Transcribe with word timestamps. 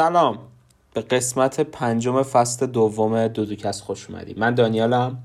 سلام. 0.00 0.38
به 0.94 1.00
قسمت 1.00 1.60
پنجم 1.60 2.22
فصل 2.22 2.66
دوم 2.66 3.28
دودوکس 3.28 3.80
خوش 3.80 4.10
اومدی. 4.10 4.34
من 4.38 4.54
دانیالم 4.54 5.18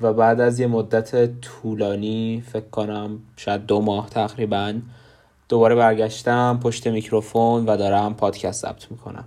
و 0.00 0.12
بعد 0.12 0.40
از 0.40 0.60
یه 0.60 0.66
مدت 0.66 1.40
طولانی 1.40 2.42
فکر 2.52 2.68
کنم 2.68 3.18
شاید 3.36 3.66
دو 3.66 3.80
ماه 3.80 4.10
تقریبا 4.10 4.74
دوباره 5.48 5.74
برگشتم 5.74 6.60
پشت 6.62 6.86
میکروفون 6.86 7.66
و 7.66 7.76
دارم 7.76 8.14
پادکست 8.14 8.62
ضبط 8.62 8.90
می‌کنم. 8.90 9.24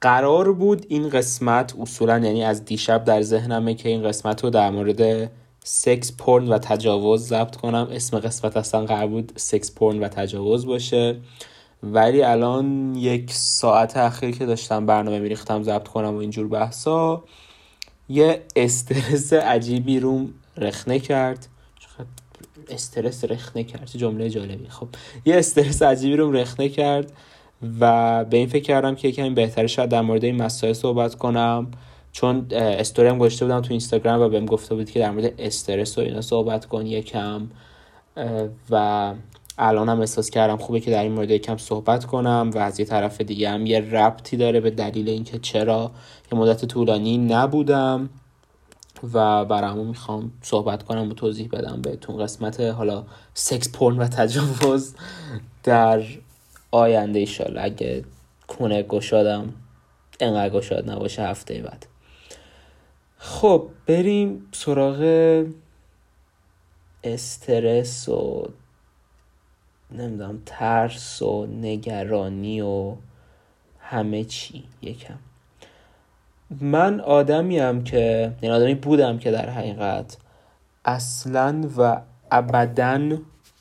قرار 0.00 0.52
بود 0.52 0.86
این 0.88 1.08
قسمت 1.08 1.74
اصولا 1.80 2.18
یعنی 2.18 2.44
از 2.44 2.64
دیشب 2.64 3.04
در 3.04 3.22
ذهنمه 3.22 3.74
که 3.74 3.88
این 3.88 4.02
قسمت 4.02 4.44
رو 4.44 4.50
در 4.50 4.70
مورد 4.70 5.30
سکس 5.64 6.16
پورن 6.16 6.48
و 6.48 6.58
تجاوز 6.58 7.26
ضبط 7.28 7.56
کنم. 7.56 7.88
اسم 7.90 8.18
قسمت 8.18 8.56
اصلا 8.56 8.84
قرار 8.84 9.06
بود 9.06 9.32
سکس 9.36 9.74
پورن 9.74 9.98
و 9.98 10.08
تجاوز 10.08 10.66
باشه. 10.66 11.16
ولی 11.92 12.22
الان 12.22 12.94
یک 12.94 13.32
ساعت 13.32 13.96
اخیر 13.96 14.30
که 14.30 14.46
داشتم 14.46 14.86
برنامه 14.86 15.18
میریختم 15.18 15.62
ضبط 15.62 15.88
کنم 15.88 16.14
و 16.14 16.18
اینجور 16.18 16.48
بحثا 16.48 17.22
یه 18.08 18.42
استرس 18.56 19.32
عجیبی 19.32 20.00
روم 20.00 20.34
رخنه 20.56 20.98
کرد. 20.98 21.46
استرس 22.68 23.24
رخنه 23.24 23.64
کرد 23.64 23.90
جمله 23.96 24.30
جالبی. 24.30 24.68
خب 24.68 24.88
یه 25.24 25.36
استرس 25.36 25.82
عجیبی 25.82 26.16
روم 26.16 26.32
رخنه 26.32 26.68
کرد 26.68 27.12
و 27.80 28.24
به 28.24 28.36
این 28.36 28.46
فکر 28.46 28.62
کردم 28.62 28.94
که 28.94 29.08
یکمی 29.08 29.30
بهتره 29.30 29.66
شاید 29.66 29.90
در 29.90 30.00
مورد 30.00 30.24
این 30.24 30.42
مسائل 30.42 30.72
صحبت 30.72 31.14
کنم. 31.14 31.70
چون 32.12 32.46
استوری 32.52 33.08
هم 33.08 33.18
گذاشته 33.18 33.44
بودم 33.44 33.60
تو 33.60 33.70
اینستاگرام 33.70 34.20
و 34.20 34.28
بهم 34.28 34.46
گفته 34.46 34.74
بود 34.74 34.90
که 34.90 35.00
در 35.00 35.10
مورد 35.10 35.32
استرس 35.38 35.98
و 35.98 36.00
اینا 36.00 36.20
صحبت 36.20 36.66
کن 36.66 36.86
یکم. 36.86 37.48
و 38.70 39.14
الان 39.58 39.88
هم 39.88 40.00
احساس 40.00 40.30
کردم 40.30 40.56
خوبه 40.56 40.80
که 40.80 40.90
در 40.90 41.02
این 41.02 41.12
مورد 41.12 41.30
یکم 41.30 41.56
صحبت 41.56 42.04
کنم 42.04 42.50
و 42.54 42.58
از 42.58 42.80
یه 42.80 42.86
طرف 42.86 43.20
دیگه 43.20 43.50
هم 43.50 43.66
یه 43.66 43.80
ربطی 43.80 44.36
داره 44.36 44.60
به 44.60 44.70
دلیل 44.70 45.08
اینکه 45.08 45.38
چرا 45.38 45.90
یه 46.32 46.38
مدت 46.38 46.64
طولانی 46.64 47.18
نبودم 47.18 48.08
و 49.12 49.44
برامون 49.44 49.86
می‌خوام 49.86 50.32
صحبت 50.42 50.82
کنم 50.82 51.10
و 51.10 51.14
توضیح 51.14 51.48
بدم 51.48 51.82
بهتون. 51.82 52.16
قسمت 52.16 52.60
حالا 52.60 53.04
سکس 53.34 53.72
پورن 53.72 53.98
و 53.98 54.08
تجاوز 54.08 54.94
در 55.62 56.02
آینده 56.70 57.18
ایشالا 57.18 57.60
اگه 57.60 58.04
کنه 58.48 58.82
گشادم 58.82 59.54
انقدر 60.20 60.54
گشاد 60.54 60.90
نباشه 60.90 61.22
هفته 61.22 61.62
بعد. 61.62 61.86
خب 63.18 63.68
بریم 63.86 64.46
سراغ 64.52 65.44
استرس 67.04 68.08
و 68.08 68.48
نمی‌دونم 69.94 70.42
ترس 70.46 71.22
و 71.22 71.46
نگرانی 71.46 72.60
و 72.60 72.94
همه 73.78 74.24
چی 74.24 74.64
یکم. 74.82 75.18
من 76.60 77.00
آدمیم 77.00 77.84
که 77.84 78.32
یعنی 78.42 78.56
آدمی 78.56 78.74
بودم 78.74 79.18
که 79.18 79.30
در 79.30 79.50
حقیقت 79.50 80.16
اصلا 80.84 81.68
و 81.78 82.00
ابدا 82.30 83.18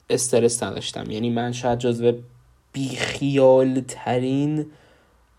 استرس 0.09 0.63
نداشتم. 0.63 1.11
یعنی 1.11 1.29
من 1.29 1.51
شاید 1.51 1.79
جزو 1.79 2.13
بیخیال 2.73 3.81
ترین 3.87 4.65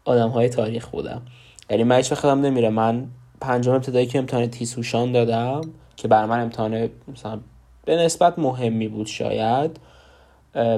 آدم 0.04 0.28
های 0.28 0.48
تاریخ 0.48 0.88
بودم. 0.88 1.22
یعنی 1.70 1.84
من 1.84 1.96
هیچ 1.96 2.24
نمیره 2.24 2.68
من 2.68 3.06
پنجم 3.40 3.72
ابتدایی 3.72 4.06
که 4.06 4.18
امتحان 4.18 4.46
تیسوشان 4.46 5.12
دادم 5.12 5.60
که 5.96 6.08
بر 6.08 6.26
من 6.26 6.40
امتحان 6.40 6.88
مثلا 7.12 7.40
به 7.84 7.96
نسبت 7.96 8.38
مهمی 8.38 8.88
بود 8.88 9.06
شاید 9.06 9.80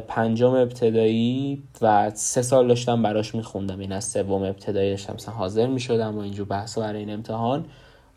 پنجم 0.08 0.50
ابتدایی 0.50 1.62
و 1.82 2.10
سه 2.14 2.42
سال 2.42 2.68
داشتم 2.68 3.02
براش 3.02 3.34
میخوندم. 3.34 3.78
این 3.78 3.92
از 3.92 4.04
سوم 4.04 4.42
ابتدایی 4.42 4.90
داشتم. 4.90 5.14
مثلا 5.14 5.34
حاضر 5.34 5.66
می‌شدم 5.66 6.18
و 6.18 6.20
اینجور 6.20 6.46
بحث 6.46 6.78
برای 6.78 6.98
این 6.98 7.10
امتحان. 7.10 7.64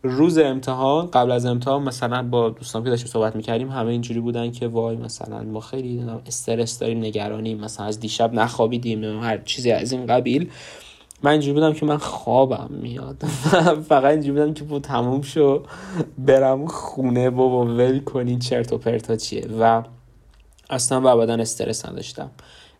روز 0.02 0.38
امتحان 0.38 1.06
قبل 1.06 1.30
از 1.30 1.46
امتحان 1.46 1.82
مثلا 1.82 2.22
با 2.22 2.48
دوستان 2.50 2.84
که 2.84 2.90
داشتیم 2.90 3.08
صحبت 3.08 3.36
می‌کردیم 3.36 3.68
همه 3.68 3.90
اینجوری 3.90 4.20
بودن 4.20 4.50
که 4.50 4.68
وای 4.68 4.96
مثلا 4.96 5.42
ما 5.42 5.60
خیلی 5.60 6.04
استرس 6.26 6.78
داریم 6.78 6.98
نگرانیم 6.98 7.60
مثلا 7.60 7.86
از 7.86 8.00
دیشب 8.00 8.34
نخوابیدیم 8.34 9.22
هر 9.22 9.38
چیزی 9.38 9.72
از 9.72 9.92
این 9.92 10.06
قبیل. 10.06 10.50
من 11.22 11.30
اینجوری 11.30 11.52
بودم 11.52 11.72
که 11.72 11.86
من 11.86 11.96
خوابم 11.96 12.68
میاد. 12.70 13.22
فقط 13.88 14.04
اینجوری 14.04 14.40
بودم 14.40 14.54
که 14.54 14.64
بود 14.64 14.82
تموم 14.82 15.22
شو 15.22 15.62
برم 16.18 16.66
خونه 16.66 17.30
بابا 17.30 17.64
ول 17.64 17.98
کنین 17.98 18.38
چرت 18.38 18.72
و 18.72 18.78
پرتا 18.78 19.16
چیه. 19.16 19.46
و 19.60 19.82
اصلا 20.70 21.00
و 21.00 21.06
ابدا 21.06 21.34
استرس 21.34 21.86
نداشتم. 21.86 22.30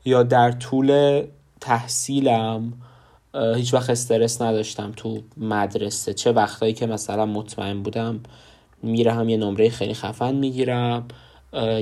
یا 0.04 0.22
در 0.22 0.52
طول 0.52 1.22
تحصیلم 1.60 2.72
هیچ 3.34 3.74
وقت 3.74 3.90
استرس 3.90 4.42
نداشتم 4.42 4.92
تو 4.96 5.22
مدرسه. 5.36 6.14
چه 6.14 6.32
وقتایی 6.32 6.72
که 6.72 6.86
مثلا 6.86 7.26
مطمئن 7.26 7.82
بودم 7.82 8.20
میرم 8.82 9.28
یه 9.28 9.36
نمره 9.36 9.70
خیلی 9.70 9.94
خفن 9.94 10.34
می‌گیرم 10.34 11.08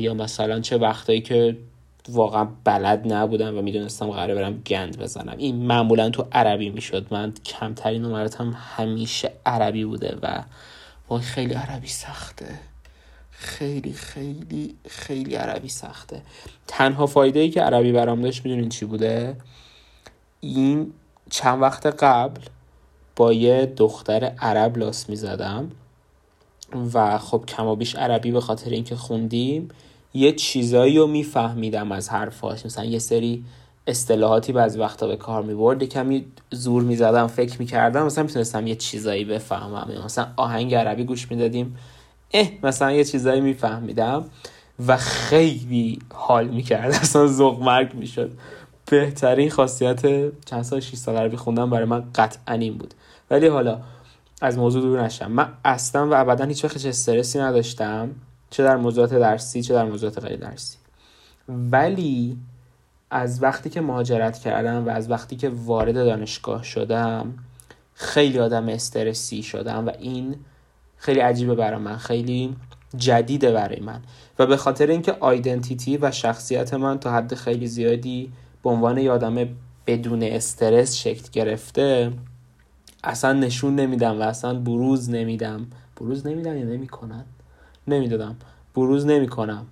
یا 0.00 0.14
مثلا 0.14 0.60
چه 0.60 0.78
وقتایی 0.78 1.20
که 1.20 1.56
واقعا 2.08 2.48
بلد 2.64 3.12
نبودم 3.12 3.58
و 3.58 3.62
می‌دونستم 3.62 4.10
قراره 4.10 4.34
برم 4.34 4.62
گند 4.66 4.98
بزنم. 4.98 5.34
این 5.38 5.56
معمولا 5.56 6.10
تو 6.10 6.26
عربی 6.32 6.70
می‌شد. 6.70 7.06
من 7.10 7.32
کمترین 7.44 8.02
نمراتم 8.02 8.56
همیشه 8.76 9.32
عربی 9.46 9.84
بوده 9.84 10.16
و 10.22 10.42
وای 11.08 11.22
خیلی 11.22 11.54
عربی 11.54 11.88
سخته. 11.88 12.46
خیلی 13.40 13.92
خیلی 13.92 14.74
خیلی 14.88 15.34
عربی 15.34 15.68
سخته. 15.68 16.22
تنها 16.66 17.06
فایده 17.06 17.40
ای 17.40 17.50
که 17.50 17.62
عربی 17.62 17.92
برام 17.92 18.20
داشت 18.22 18.44
می‌دونین 18.44 18.68
چی 18.68 18.84
بوده؟ 18.84 19.36
این 20.40 20.92
چند 21.30 21.62
وقت 21.62 21.86
قبل 21.86 22.40
با 23.16 23.32
یه 23.32 23.72
دختر 23.76 24.24
عرب 24.24 24.78
لاس 24.78 25.08
می‌زدم 25.08 25.70
و 26.94 27.18
خب 27.18 27.44
کمابیش 27.48 27.94
عربی 27.94 28.30
به 28.30 28.40
خاطر 28.40 28.70
اینکه 28.70 28.96
خوندیم 28.96 29.68
یه 30.14 30.32
چیزایی 30.32 30.98
رو 30.98 31.06
میفهمیدم 31.06 31.92
از 31.92 32.08
حرفاش. 32.08 32.66
مثلا 32.66 32.84
یه 32.84 32.98
سری 32.98 33.44
اصطلاحاتی 33.86 34.52
بعضی 34.52 34.78
وقتا 34.78 35.06
به 35.06 35.16
کار 35.16 35.42
می‌برد 35.42 35.84
کمی 35.84 36.26
زور 36.50 36.82
می‌زدم 36.82 37.26
فکر 37.26 37.58
می‌کردم 37.58 38.06
مثلا 38.06 38.24
می‌تونستم 38.24 38.66
یه 38.66 38.74
چیزایی 38.76 39.24
بفهمم. 39.24 40.02
مثلا 40.04 40.26
آهنگ 40.36 40.74
عربی 40.74 41.04
گوش 41.04 41.30
می‌دادیم. 41.30 41.76
اه 42.32 42.48
مثلا 42.62 42.92
یه 42.92 43.04
چیزایی 43.04 43.40
میفهمیدم 43.40 44.24
و 44.86 44.96
خیلی 44.96 45.98
حال 46.14 46.48
می‌کرد. 46.48 46.94
اصلا 47.02 47.26
ذوق 47.26 47.62
مرگ 47.62 47.94
می‌شد. 47.94 48.30
بهترین 48.90 49.50
خاصیت 49.50 50.02
چند 50.44 50.62
سال 50.62 50.80
6 50.80 50.96
سال 50.96 51.16
عربی 51.16 51.36
خوندم 51.36 51.70
برای 51.70 51.84
من 51.84 52.04
قطعا 52.14 52.54
این 52.54 52.78
بود. 52.78 52.94
ولی 53.30 53.46
حالا 53.46 53.80
از 54.40 54.58
موضوع 54.58 54.82
دور 54.82 55.02
نشم. 55.02 55.30
من 55.30 55.52
اصلا 55.64 56.08
و 56.08 56.14
ابدا 56.14 56.44
هیچ 56.44 56.64
وقت 56.64 56.86
استرسی 56.86 57.38
نداشتم 57.38 58.10
چه 58.50 58.64
در 58.64 58.76
موضوعات 58.76 59.14
درسی 59.14 59.62
چه 59.62 59.74
در 59.74 59.84
موضوعات 59.84 60.24
غیر 60.24 60.36
درسی. 60.36 60.78
ولی 61.48 62.36
از 63.10 63.42
وقتی 63.42 63.70
که 63.70 63.80
مهاجرت 63.80 64.38
کردم 64.38 64.86
و 64.86 64.90
از 64.90 65.10
وقتی 65.10 65.36
که 65.36 65.48
وارد 65.48 65.94
دانشگاه 65.94 66.64
شدم 66.64 67.34
خیلی 67.94 68.38
آدم 68.38 68.68
استرسی 68.68 69.42
شدم 69.42 69.86
و 69.86 69.92
این 69.98 70.36
خیلی 70.98 71.20
عجیبه 71.20 71.54
برای 71.54 71.80
من 71.80 71.96
خیلی 71.96 72.56
جدیده 72.96 73.52
برای 73.52 73.80
من. 73.80 74.00
و 74.38 74.46
به 74.46 74.56
خاطر 74.56 74.86
اینکه 74.86 75.16
آیدنتیتی 75.20 75.96
و 75.96 76.10
شخصیت 76.10 76.74
من 76.74 76.98
تا 76.98 77.12
حد 77.12 77.34
خیلی 77.34 77.66
زیادی 77.66 78.32
به 78.62 78.70
عنوان 78.70 78.98
یادم 78.98 79.48
بدون 79.86 80.22
استرس 80.22 80.96
شکل 80.96 81.28
گرفته 81.32 82.12
اصلا 83.04 83.32
نشون 83.32 83.74
نمیدم 83.74 84.20
و 84.20 84.22
اصلا 84.22 84.54
بروز 84.54 85.10
نمیدم. 85.10 85.66
بروز 86.00 86.26
نمیدم 86.26 86.56
یا 86.56 86.64
نمی‌کنن؟ 86.64 87.24
نمی‌دادم. 87.88 88.36
بروز 88.74 89.06
نمی‌کنم. 89.06 89.66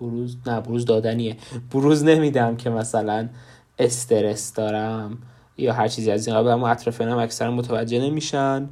بروز 0.00 0.36
نه 0.46 0.60
بروز 0.60 0.84
دادنیه. 0.84 1.36
بروز 1.72 2.04
نمیدم 2.04 2.56
که 2.56 2.70
مثلا 2.70 3.28
استرس 3.78 4.52
دارم 4.52 5.18
یا 5.58 5.72
هر 5.72 5.88
چیزی 5.88 6.10
از 6.10 6.26
این 6.26 6.36
قبل 6.36 6.48
اما 6.48 6.68
اطرافیانم 6.68 7.18
اکثرا 7.18 7.50
متوجه 7.50 8.00
نمیشن. 8.00 8.68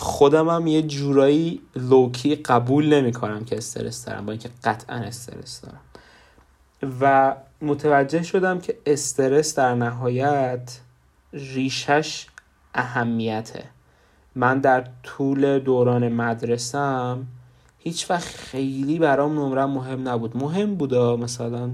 خودم 0.00 0.48
هم 0.48 0.66
یه 0.66 0.82
جورایی 0.82 1.60
لوکی 1.76 2.34
قبول 2.34 2.94
نمی‌کنم 2.94 3.44
که 3.44 3.56
استرس 3.56 4.04
دارم 4.04 4.26
با 4.26 4.32
اینکه 4.32 4.50
قطعا 4.64 4.96
استرس 4.96 5.60
دارم. 5.60 5.80
و 7.00 7.36
متوجه 7.62 8.22
شدم 8.22 8.60
که 8.60 8.78
استرس 8.86 9.54
در 9.54 9.74
نهایت 9.74 10.80
ریشش 11.32 12.26
اهمیته. 12.74 13.64
من 14.34 14.58
در 14.58 14.84
طول 15.02 15.58
دوران 15.58 16.08
مدرسم 16.08 17.26
هیچ 17.78 18.10
وقت 18.10 18.28
خیلی 18.28 18.98
برام 18.98 19.38
نمرم 19.38 19.70
مهم 19.70 20.08
نبود. 20.08 20.36
مهم 20.36 20.74
بودا 20.74 21.16
مثلا 21.16 21.70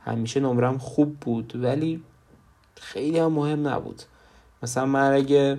همیشه 0.00 0.40
نمرم 0.40 0.78
خوب 0.78 1.16
بود 1.20 1.52
ولی 1.56 2.02
خیلی 2.80 3.18
هم 3.18 3.32
مهم 3.32 3.68
نبود. 3.68 4.02
مثلا 4.62 4.86
من 4.86 5.12
اگه 5.12 5.58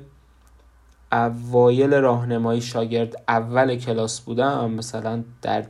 اوایل 1.11 1.93
راهنمایی 1.93 2.61
شاگرد 2.61 3.23
اول 3.27 3.75
کلاس 3.75 4.21
بودم 4.21 4.71
مثلا 4.71 5.23
در 5.41 5.65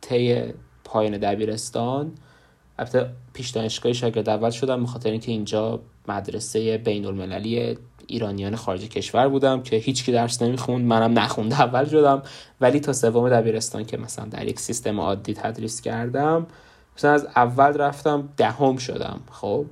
طی 0.00 0.42
پایان 0.84 1.18
دبیرستان. 1.18 2.12
البته 2.78 3.10
پیش 3.32 3.50
دانشگاه 3.50 3.92
شاگرد 3.92 4.28
اول 4.28 4.50
شدم 4.50 4.80
به 4.80 4.86
خاطر 4.86 5.10
اینکه 5.10 5.32
اینجا 5.32 5.80
مدرسه 6.08 6.78
بین 6.78 7.06
المللی 7.06 7.78
ایرانیان 8.06 8.56
خارج 8.56 8.88
کشور 8.88 9.28
بودم 9.28 9.62
که 9.62 9.76
هیچکی 9.76 10.12
درس 10.12 10.42
نمی‌خوند 10.42 10.84
منم 10.86 11.18
نخونده 11.18 11.60
اول 11.60 11.84
شدم. 11.84 12.22
ولی 12.60 12.80
تا 12.80 12.92
سوم 12.92 13.28
دبیرستان 13.28 13.84
که 13.84 13.96
مثلا 13.96 14.24
در 14.24 14.48
یک 14.48 14.60
سیستم 14.60 15.00
عادی 15.00 15.34
تدریس 15.34 15.80
کردم 15.80 16.46
مثلا 16.96 17.12
از 17.12 17.26
اول 17.36 17.72
رفتم 17.72 18.28
دهم 18.36 18.76
شدم 18.76 19.20
خب. 19.30 19.66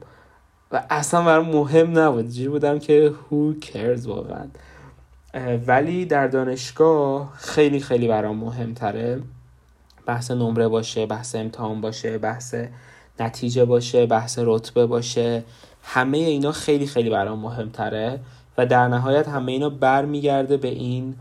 و 0.72 0.82
اصلا 0.90 1.22
برام 1.22 1.48
مهم 1.48 1.98
نبود. 1.98 2.28
جوری 2.28 2.48
بودم 2.48 2.78
که 2.78 3.12
who 3.30 3.64
cares 3.64 4.06
واقعا. 4.06 4.46
ولی 5.66 6.04
در 6.04 6.26
دانشگاه 6.26 7.32
خیلی 7.34 7.80
خیلی 7.80 8.08
برام 8.08 8.36
مهمتره. 8.36 9.22
بحث 10.06 10.30
نمره 10.30 10.68
باشه 10.68 11.06
بحث 11.06 11.34
امتحان 11.34 11.80
باشه 11.80 12.18
بحث 12.18 12.54
نتیجه 13.20 13.64
باشه 13.64 14.06
بحث 14.06 14.38
رتبه 14.42 14.86
باشه. 14.86 15.44
همه 15.82 16.18
اینا 16.18 16.52
خیلی 16.52 16.86
خیلی 16.86 17.10
برام 17.10 17.38
مهمتره 17.38 18.20
و 18.58 18.66
در 18.66 18.88
نهایت 18.88 19.28
همه 19.28 19.52
اینا 19.52 19.70
برمیگرده 19.70 20.56
به 20.56 20.68
این 20.68 21.16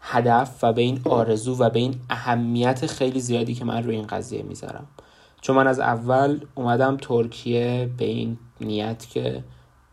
هدف 0.00 0.64
و 0.64 0.72
به 0.72 0.82
این 0.82 1.00
آرزو 1.04 1.56
و 1.56 1.70
به 1.70 1.78
این 1.78 1.94
اهمیت 2.10 2.86
خیلی 2.86 3.20
زیادی 3.20 3.54
که 3.54 3.64
من 3.64 3.82
روی 3.82 3.96
این 3.96 4.06
قضیه 4.06 4.42
می‌ذارم. 4.42 4.86
چون 5.40 5.56
من 5.56 5.66
از 5.66 5.80
اول 5.80 6.40
اومدم 6.54 6.96
ترکیه 6.96 7.90
به 7.98 8.04
این 8.04 8.38
نیت 8.60 9.06
که 9.10 9.44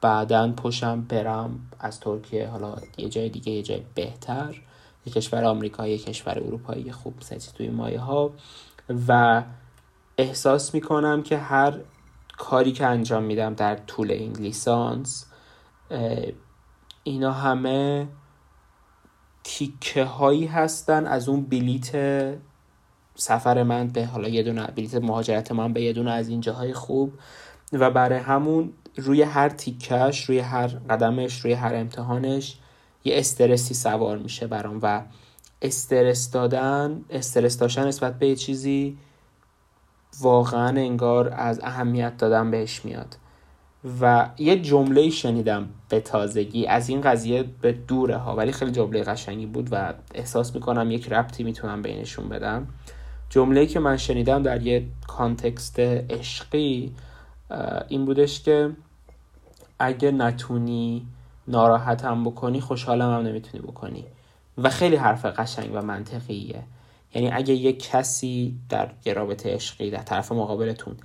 بعدا 0.06 0.52
پشم 0.52 1.02
برم 1.02 1.60
از 1.80 2.00
ترکیه 2.00 2.48
حالا 2.48 2.76
یه 2.98 3.10
جای 3.10 3.30
دیگه 3.30 3.52
یه 3.52 3.64
جای 3.64 3.82
بهتر. 3.96 4.62
یه 5.06 5.14
کشور 5.14 5.44
آمریکایی 5.44 5.92
یه 5.92 5.98
کشور 5.98 6.40
اروپایی 6.40 6.92
خوب 6.92 7.22
سچی 7.22 7.52
توی 7.52 7.70
مایه 7.70 8.00
ها. 8.00 8.32
و 9.08 9.44
احساس 10.18 10.74
می‌کنم 10.74 11.24
که 11.24 11.38
هر 11.38 11.80
کاری 12.38 12.72
که 12.72 12.86
انجام 12.86 13.24
میدم 13.24 13.54
در 13.54 13.76
طول 13.76 14.12
این 14.12 14.32
لیسانس 14.32 15.26
اینا 17.04 17.32
همه 17.32 18.08
تیکه 19.44 20.04
هایی 20.04 20.46
هستن 20.46 21.08
از 21.08 21.30
اون 21.30 21.46
بلیت 21.46 21.92
سفر 23.16 23.64
من 23.64 23.88
به 23.88 24.06
حالا 24.06 24.28
یه 24.28 24.44
دونه 24.44 24.68
بلیت 24.68 24.96
مهاجرت 24.96 25.52
من 25.52 25.74
به 25.74 25.82
یه 25.82 25.94
دونه 25.94 26.12
از 26.12 26.30
این 26.30 26.42
جاهای 26.42 26.74
خوب. 26.74 27.14
و 27.74 27.92
برای 27.92 28.20
همون 28.20 28.74
روی 28.98 29.22
هر 29.22 29.50
تیکش 29.50 30.26
روی 30.26 30.40
هر 30.40 30.68
قدمش 30.68 31.42
روی 31.42 31.54
هر 31.54 31.76
امتحانش 31.76 32.58
یه 33.04 33.20
استرسی 33.20 33.74
سوار 33.74 34.18
میشه 34.18 34.48
برام 34.48 34.80
و 34.82 35.02
استرس 35.62 36.32
دادن 36.32 37.06
استرس 37.10 37.58
داشتن 37.58 37.88
نسبت 37.88 38.20
به 38.20 38.36
چیزی 38.36 38.98
واقعا 40.22 40.68
انگار 40.68 41.30
از 41.30 41.60
اهمیت 41.64 42.18
دادن 42.18 42.52
بهش 42.52 42.86
میاد. 42.86 43.16
و 44.02 44.30
یه 44.38 44.62
جمله 44.62 45.10
شنیدم 45.10 45.70
به 45.90 46.00
تازگی 46.00 46.66
از 46.66 46.90
این 46.90 47.02
قضیه 47.02 47.44
به 47.62 47.72
دوره 47.72 48.18
ها 48.18 48.36
ولی 48.36 48.52
خیلی 48.52 48.72
جمله 48.72 49.04
قشنگی 49.04 49.46
بود 49.46 49.70
و 49.72 49.94
احساس 50.14 50.56
می‌کنم 50.56 50.92
یک 50.92 51.12
ربطی 51.12 51.44
می‌تونم 51.44 51.82
بینشون 51.82 52.30
بدم. 52.30 52.68
جمله 53.30 53.66
که 53.66 53.80
من 53.80 53.98
شنیدم 53.98 54.44
در 54.44 54.62
یه 54.62 54.86
کانتکست 55.08 55.80
عشقی 55.80 56.96
این 57.88 58.06
بودش 58.06 58.44
که 58.44 58.72
اگه 59.80 60.12
نتونی 60.12 61.08
ناراحتم 61.48 62.24
بکنی 62.24 62.62
خوشحالم 62.62 63.12
هم 63.12 63.28
نمی‌تونی 63.28 63.64
بکنی. 63.64 64.06
و 64.58 64.70
خیلی 64.70 64.96
حرف 64.96 65.26
قشنگ 65.26 65.70
و 65.74 65.82
منطقیه. 65.82 66.64
یعنی 67.14 67.32
اگه 67.32 67.54
یه 67.54 67.74
کسی 67.74 68.56
در 68.70 68.92
یه 69.06 69.14
رابطه 69.14 69.54
عشقی 69.54 69.92
در 69.92 70.02
طرف 70.02 70.32
مقابلتون 70.32 70.96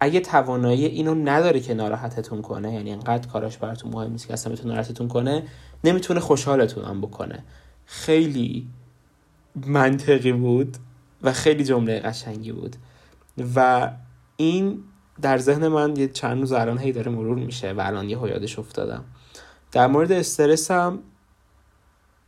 اگه 0.00 0.20
توانایی 0.20 0.84
اینو 0.86 1.14
نداره 1.14 1.60
که 1.60 1.74
ناراحتتون 1.74 2.42
کنه 2.42 2.72
یعنی 2.72 2.92
انقدر 2.92 3.28
کاراش 3.28 3.58
براتون 3.58 3.92
مهم 3.92 4.10
نیست 4.10 4.26
که 4.26 4.32
اصلا 4.32 4.52
بتونه 4.52 4.68
ناراحتتون 4.68 5.08
کنه 5.08 5.42
نمی‌تونه 5.84 6.20
خوشحالتون 6.20 6.84
هم 6.84 7.00
بکنه. 7.00 7.44
خیلی 7.86 8.68
منطقی 9.56 10.32
بود 10.32 10.76
و 11.22 11.32
خیلی 11.32 11.64
جمله 11.64 12.00
قشنگی 12.00 12.52
بود. 12.52 12.76
و 13.54 13.90
این 14.36 14.84
در 15.22 15.38
ذهن 15.38 15.68
من 15.68 15.96
یه 15.96 16.08
چند 16.08 16.40
روز 16.40 16.52
الان 16.52 16.78
هی 16.78 16.92
داره 16.92 17.10
مرور 17.10 17.36
میشه 17.36 17.72
و 17.72 17.80
الان 17.80 18.08
یه 18.08 18.18
یادش 18.18 18.58
افتادم. 18.58 19.04
در 19.72 19.86
مورد 19.86 20.12
استرس 20.12 20.70
هم 20.70 20.98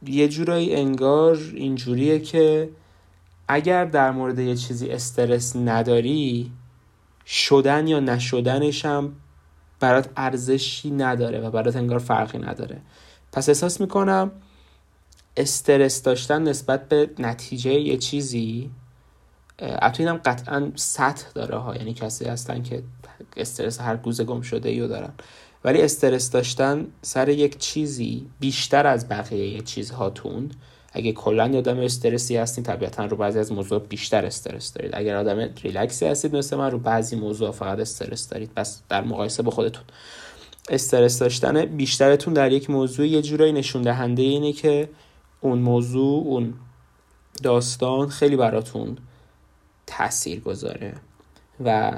یه 0.07 0.29
جورایی 0.29 0.75
انگار 0.75 1.39
اینجوریه 1.55 2.19
که 2.19 2.71
اگر 3.49 3.85
در 3.85 4.11
مورد 4.11 4.39
یه 4.39 4.57
چیزی 4.57 4.89
استرس 4.89 5.57
نداری 5.57 6.53
شدن 7.27 7.87
یا 7.87 8.01
نشدنش 8.01 8.85
هم 8.85 9.13
برات 9.81 10.11
ارزشی 10.17 10.91
نداره 10.91 11.41
و 11.41 11.51
برات 11.51 11.77
انگار 11.77 11.99
فرقی 11.99 12.39
نداره. 12.39 12.81
پس 13.33 13.49
احساس 13.49 13.81
می‌کنم 13.81 14.33
استرس 15.37 16.03
داشتن 16.03 16.43
نسبت 16.43 16.89
به 16.89 17.11
نتیجه 17.19 17.73
یه 17.73 17.97
چیزی 17.97 18.71
البته 19.61 20.01
اینم 20.01 20.21
قطعا 20.25 20.73
سطح 20.75 21.27
داره 21.35 21.57
ها. 21.57 21.77
یعنی 21.77 21.95
کسی 21.95 22.25
هستن 22.25 22.63
که 22.63 22.83
استرس 23.37 23.81
هر 23.81 23.97
گوزه 23.97 24.25
گم 24.25 24.41
شده 24.41 24.69
ایو 24.69 24.89
دارن. 24.89 25.13
ولی 25.65 25.83
استرس 25.83 26.31
داشتن 26.31 26.87
سر 27.03 27.29
یک 27.29 27.59
چیزی 27.59 28.27
بیشتر 28.41 28.87
از 28.87 29.09
بقیه 29.09 29.61
چیزهاتون. 29.61 30.51
اگه 30.93 31.13
کلا 31.13 31.59
آدم 31.59 31.79
استرسی 31.79 32.37
هستین 32.37 32.65
طبیعتا 32.65 33.05
رو 33.05 33.17
بعضی 33.17 33.39
از 33.39 33.53
موضوع 33.53 33.79
بیشتر 33.79 34.27
استرس 34.27 34.73
دارید. 34.73 34.91
اگر 34.95 35.17
آدم 35.17 35.39
ریلکسی 35.63 36.07
هستید 36.07 36.37
مثل 36.37 36.57
من 36.57 36.71
رو 36.71 36.79
بعضی 36.79 37.17
موضوع 37.17 37.51
فقط 37.51 37.79
استرس 37.79 38.29
دارید. 38.29 38.51
پس 38.57 38.83
در 38.89 39.03
مقایسه 39.05 39.43
با 39.43 39.51
خودتون. 39.51 39.85
استرس 40.71 41.19
داشتن 41.19 41.65
بیشترتون 41.65 42.35
در 42.35 42.53
یک 42.53 42.71
موضوع 42.71 43.07
یه 43.07 43.23
جورایی 43.23 43.53
نشون 43.53 43.83
دهنده 43.83 44.23
اینه 44.23 44.53
که 44.53 44.89
اون 45.41 45.59
موضوع 45.59 46.25
اون 46.25 46.55
داستان 47.43 48.09
خیلی 48.09 48.37
براتون 48.37 48.97
تاثیر 49.91 50.41
گذاره 50.41 50.95
و 51.65 51.93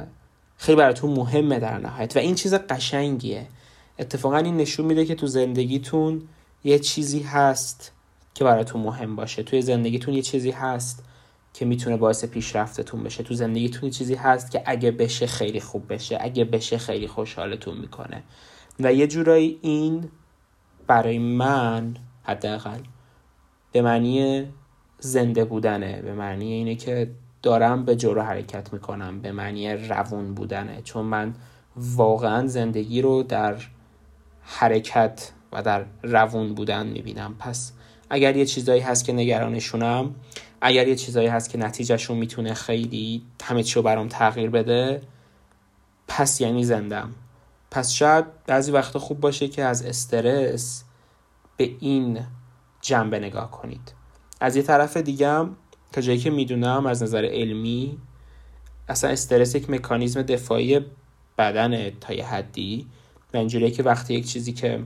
خیلی 0.57 0.79
براتون 0.79 1.11
مهمه 1.11 1.59
در 1.59 1.79
نهایت. 1.79 2.17
و 2.17 2.19
این 2.19 2.35
چیز 2.35 2.55
قشنگیه. 2.55 3.47
اتفاقا 3.99 4.37
این 4.37 4.57
نشون 4.57 4.87
میده 4.87 5.05
که 5.05 5.15
تو 5.15 5.27
زندگیتون 5.27 6.23
یه 6.65 6.79
چیزی 6.79 7.21
هست 7.21 7.93
که 8.35 8.45
براتون 8.45 8.83
مهم 8.83 9.17
باشه. 9.17 9.43
توی 9.43 9.63
زندگیتون 9.63 10.15
یه 10.15 10.23
چیزی 10.23 10.51
هست 10.51 11.05
که 11.55 11.65
می‌تونه 11.65 11.97
باعث 11.97 12.25
پیشرفتتون 12.25 13.03
بشه. 13.03 13.23
تو 13.23 13.35
زندگیتون 13.35 13.85
یه 13.85 13.91
چیزی 13.91 14.15
هست 14.15 14.51
که 14.51 14.63
اگه 14.67 14.91
بشه 14.91 15.27
خیلی 15.27 15.61
خوب 15.61 15.93
بشه. 15.93 16.19
اگه 16.21 16.45
بشه 16.45 16.79
خیلی 16.79 17.07
خوشحالتون 17.07 17.79
می‌کنه. 17.79 18.23
و 18.81 18.93
یه 18.93 19.07
جورایی 19.07 19.59
این 19.63 20.09
برای 20.87 21.19
من 21.19 21.95
حداقل 22.23 22.81
به 23.73 23.83
معنی 23.83 24.47
زنده 24.99 25.45
بودنه. 25.45 26.03
به 26.03 26.15
معنی 26.15 26.53
اینه 26.53 26.75
که 26.75 27.11
دارم 27.43 27.85
به 27.85 27.97
جلو 27.97 28.23
حرکت 28.23 28.73
می‌کنم 28.73 29.21
به 29.21 29.33
معنی 29.33 29.73
روون 29.73 30.35
بودنه. 30.35 30.83
چون 30.83 31.05
من 31.05 31.35
واقعا 31.77 32.47
زندگی 32.47 33.03
رو 33.03 33.23
در 33.23 33.57
حرکت 34.43 35.33
و 35.53 35.63
در 35.63 35.85
روون 36.03 36.55
بودن 36.55 36.87
می‌بینم. 36.87 37.35
پس 37.39 37.73
اگر 38.11 38.37
یه 38.37 38.47
چیزایی 38.47 38.81
هست 38.81 39.05
که 39.05 39.13
نگرانشونم 39.13 40.15
اگر 40.61 40.89
یه 40.89 40.97
چیزایی 40.97 41.29
هست 41.29 41.51
که 41.51 41.59
نتیجهشون 41.59 42.17
می‌تونه 42.17 42.55
خیلی 42.55 43.23
همه 43.43 43.63
چی 43.63 43.83
برام 43.83 44.09
تغییر 44.09 44.51
بده 44.51 45.03
پس 46.09 46.41
یعنی 46.41 46.65
زندم. 46.65 47.15
پس 47.71 47.91
شاید 47.91 48.25
بعضی 48.47 48.73
وقتا 48.73 48.99
خوب 48.99 49.21
باشه 49.21 49.49
که 49.49 49.65
از 49.65 49.87
استرس 49.87 50.85
به 51.57 51.71
این 51.81 52.21
جنبه 52.81 53.19
نگاه 53.19 53.51
کنید. 53.51 53.93
از 54.41 54.57
یه 54.57 54.63
طرف 54.63 54.97
دیگه 54.97 55.47
تا 55.93 56.01
جایی 56.01 56.19
که 56.19 56.31
می‌دونم 56.31 56.87
از 56.87 57.03
نظر 57.03 57.25
علمی 57.25 57.99
اصلا 58.89 59.11
استرس 59.11 59.55
یک 59.55 59.71
مکانیزم 59.71 60.23
دفاعی 60.23 60.81
بدن 61.39 61.91
تا 61.91 62.15
یه 62.15 62.27
حدی. 62.27 62.87
و 63.35 63.37
اینجوریه 63.37 63.71
که 63.71 63.83
وقتی 63.83 64.15
یک 64.15 64.27
چیزی 64.27 64.53
که 64.53 64.83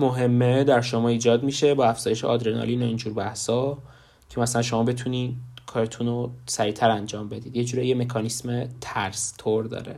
مهمه 0.00 0.64
در 0.64 0.80
شما 0.80 1.08
ایجاد 1.08 1.42
میشه 1.42 1.74
با 1.74 1.86
افزایش 1.86 2.24
آدرنالین 2.24 2.82
و 2.82 2.86
اینجور 2.86 3.12
بحثا 3.12 3.78
که 4.28 4.40
مثلا 4.40 4.62
شما 4.62 4.84
بتونی 4.84 5.36
کارتون 5.66 6.06
رو 6.06 6.30
سریعتر 6.46 6.90
انجام 6.90 7.28
بدید. 7.28 7.56
یه 7.56 7.64
جوری 7.64 7.86
یه 7.86 7.94
مکانیسم 7.94 8.68
ترس 8.80 9.34
طور 9.38 9.64
داره. 9.64 9.96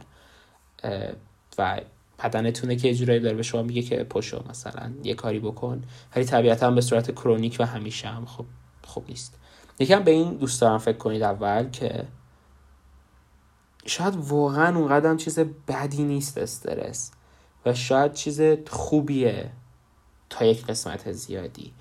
و 1.58 1.80
بدنتونه 2.24 2.76
که 2.76 2.88
یه 2.88 2.94
جورایی 2.94 3.20
داره 3.20 3.36
به 3.36 3.42
شما 3.42 3.62
میگه 3.62 3.82
که 3.82 4.04
پشو 4.04 4.44
مثلا 4.50 4.92
یه 5.04 5.14
کاری 5.14 5.38
بکن. 5.38 5.82
ولی 6.16 6.24
طبیعتا 6.24 6.70
به 6.70 6.80
صورت 6.80 7.10
کرونیک 7.10 7.56
و 7.60 7.66
همیشه 7.66 8.08
هم 8.08 8.26
خب 8.26 8.44
خوب 8.84 9.04
نیست. 9.08 9.38
یکم 9.78 10.02
به 10.02 10.10
این 10.10 10.34
دوست 10.34 10.60
دارم 10.60 10.78
فکر 10.78 10.98
کنید 10.98 11.22
اول 11.22 11.68
که 11.68 12.06
شاید 13.86 14.16
واقعا 14.16 14.78
اونقدر 14.78 15.16
چیز 15.16 15.38
بدی 15.38 16.04
نیست 16.04 16.38
استرس 16.38 17.12
و 17.66 17.74
شاید 17.74 18.12
چیز 18.12 18.40
خوبیه 18.70 19.50
تا 20.30 20.44
یک 20.44 20.66
قسمت 20.66 21.12
زیادی. 21.12 21.72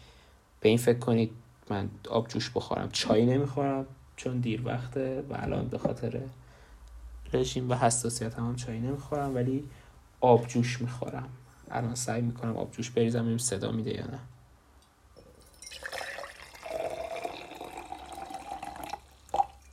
به 0.59 0.69
این 0.69 0.77
فکر 0.77 0.99
کنید 0.99 1.31
من 1.69 1.89
آب 2.09 2.27
جوش 2.27 2.51
بخورم 2.55 2.89
چای 2.91 3.25
نمی‌خورم 3.25 3.85
چون 4.15 4.39
دیر 4.39 4.67
وقته 4.67 5.23
و 5.29 5.33
الان 5.39 5.67
به 5.67 5.77
خاطر 5.77 6.21
رژیم 7.33 7.69
و 7.69 7.75
حساسیت 7.75 8.33
هم, 8.33 8.55
چای 8.55 8.79
نمی‌خورم 8.79 9.35
ولی 9.35 9.63
آب 10.21 10.47
جوش 10.47 10.81
می‌خورم. 10.81 11.29
الان 11.71 11.95
سعی 11.95 12.21
می‌کنم 12.21 12.57
آب 12.57 12.71
جوش 12.71 12.89
بریزم 12.91 13.27
این 13.27 13.37
صدا 13.37 13.71
میده 13.71 13.91
یا 13.91 14.05
نه. 14.05 14.19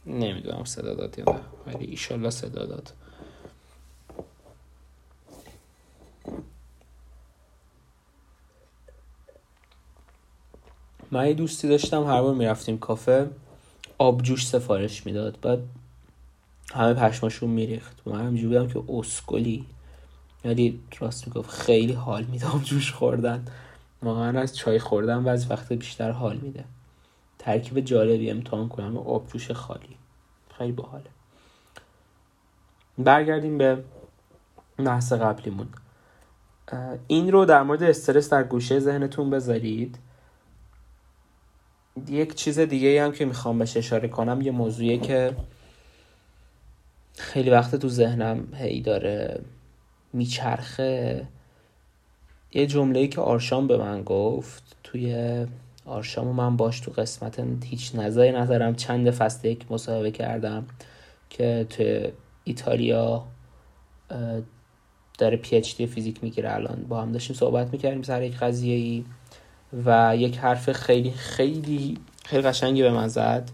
نمی‌دونم 0.07 0.65
صدا 0.65 0.95
داد 0.95 1.19
یا 1.19 1.25
نه. 1.25 1.41
ولی 1.67 1.85
ایشالله 1.85 2.31
صدا 2.31 2.67
داد 2.67 2.93
من 11.11 11.27
یه 11.27 11.35
دوستی 11.35 11.69
داشتم 11.69 12.07
هر 12.07 12.23
بار 12.23 12.35
می‌رفتیم 12.35 12.79
کافه 12.79 13.31
آب 13.99 14.23
جوش 14.23 14.47
سفارش 14.47 15.07
می‌داد. 15.07 15.39
بعد 15.43 15.59
همه 16.75 16.95
پشماشون 16.95 17.51
میریخت. 17.51 17.97
من 18.07 18.21
همینجوری 18.27 18.59
بودم 18.59 18.73
که 18.73 18.93
اسکلی. 18.93 19.67
یعنی 20.45 20.81
راست 20.99 21.27
می‌گفت 21.27 21.51
خیلی 21.51 21.93
حال 21.93 22.25
میده 22.25 22.47
جوش 22.65 22.93
خوردن. 22.93 23.47
واقعا 24.03 24.41
از 24.41 24.57
چای 24.57 24.79
خوردن 24.79 25.29
از 25.29 25.51
وقت 25.51 25.73
بیشتر 25.73 26.11
حال 26.11 26.37
میده. 26.37 26.65
ترکیب 27.41 27.81
جالبی 27.81 28.31
امتحان 28.31 28.69
کنم. 28.69 28.97
آب 28.97 29.29
جوش 29.29 29.51
خالی. 29.51 29.97
خیلی 30.59 30.73
باحاله. 30.73 31.11
برگردیم 32.99 33.59
به 33.59 33.85
بحث 34.79 35.13
قبلیمون. 35.13 35.69
این 37.07 37.33
رو 37.33 37.45
در 37.45 37.63
مورد 37.63 37.83
استرس 37.83 38.31
در 38.31 38.43
گوشه 38.43 38.79
ذهنتون 38.79 39.31
بذارید. 39.31 39.99
یک 42.09 42.35
چیز 42.35 42.59
دیگه 42.59 43.05
هم 43.05 43.13
که 43.13 43.25
می‌خوام 43.25 43.59
بهش 43.59 43.77
اشاره 43.77 44.09
کنم 44.09 44.41
یه 44.43 44.51
موضوعیه 44.51 44.99
که 44.99 45.37
خیلی 47.17 47.51
وقت 47.51 47.77
تو 47.77 47.89
ذهنم 47.89 48.55
هی 48.55 48.81
داره 48.81 49.45
میچرخه. 50.13 51.27
یه 52.53 52.67
جمله 52.67 53.07
که 53.07 53.21
آرشام 53.21 53.67
به 53.67 53.77
من 53.77 54.03
گفت 54.03 54.77
توی 54.85 55.47
آرشام 55.87 56.27
من 56.27 56.57
باش 56.57 56.81
تو 56.81 56.91
قسمت 56.91 57.43
هیچ 57.65 57.95
نظری 57.95 58.33
ندارم. 58.33 58.75
چند 58.75 59.11
فصل 59.11 59.49
یک 59.49 59.73
مصاحبه 59.73 60.11
کردم 60.11 60.67
که 61.31 61.67
تو 61.71 62.11
ایتالیا 62.45 63.25
داره 65.19 65.37
پی 65.37 65.57
اچ 65.57 65.77
دی 65.77 65.87
فیزیک 65.87 66.25
می‌گیره 66.25 66.55
الان. 66.55 66.85
با 66.89 67.03
هم 67.03 67.13
داشتیم 67.13 67.37
صحبت 67.37 67.73
می‌کردیم 67.73 68.03
سر 68.03 68.23
یک 68.23 68.37
قضیه 68.37 68.75
ای 68.75 69.05
و 69.85 70.17
یک 70.17 70.39
حرف 70.39 70.73
خیلی 70.73 71.11
خیلی 71.11 71.99
خیلی 72.25 72.43
قشنگی 72.43 72.83
به 72.83 72.91
من 72.91 73.09
زد 73.09 73.51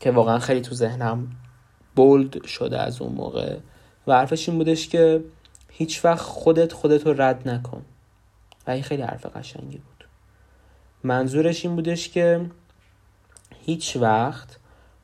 که 0.00 0.10
واقعا 0.10 0.38
خیلی 0.38 0.60
تو 0.60 0.74
ذهنم 0.74 1.30
بولد 1.96 2.46
شده 2.46 2.78
از 2.78 3.02
اون 3.02 3.12
موقع. 3.12 3.56
و 4.06 4.12
حرفش 4.12 4.48
این 4.48 4.58
بودش 4.58 4.88
که 4.88 5.24
هیچ 5.70 6.04
وقت 6.04 6.20
خودت 6.20 6.72
خودت 6.72 7.06
رو 7.06 7.22
رد 7.22 7.48
نکن. 7.48 7.84
و 8.66 8.70
این 8.70 8.82
خیلی 8.82 9.02
حرف 9.02 9.26
قشنگی 9.36 9.76
بود. 9.76 9.93
منظورش 11.04 11.64
این 11.64 11.76
بودش 11.76 12.08
که 12.08 12.46
هیچ 13.66 13.96
وقت 13.96 14.58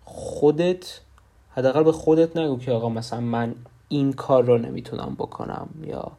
خودت 0.04 1.00
حداقل 1.50 1.82
به 1.82 1.92
خودت 1.92 2.36
نگو 2.36 2.58
که 2.58 2.72
آقا 2.72 2.88
مثلا 2.88 3.20
من 3.20 3.54
این 3.88 4.12
کار 4.12 4.44
رو 4.44 4.58
نمی‌تونم 4.58 5.14
بکنم 5.18 5.68
یا 5.84 6.12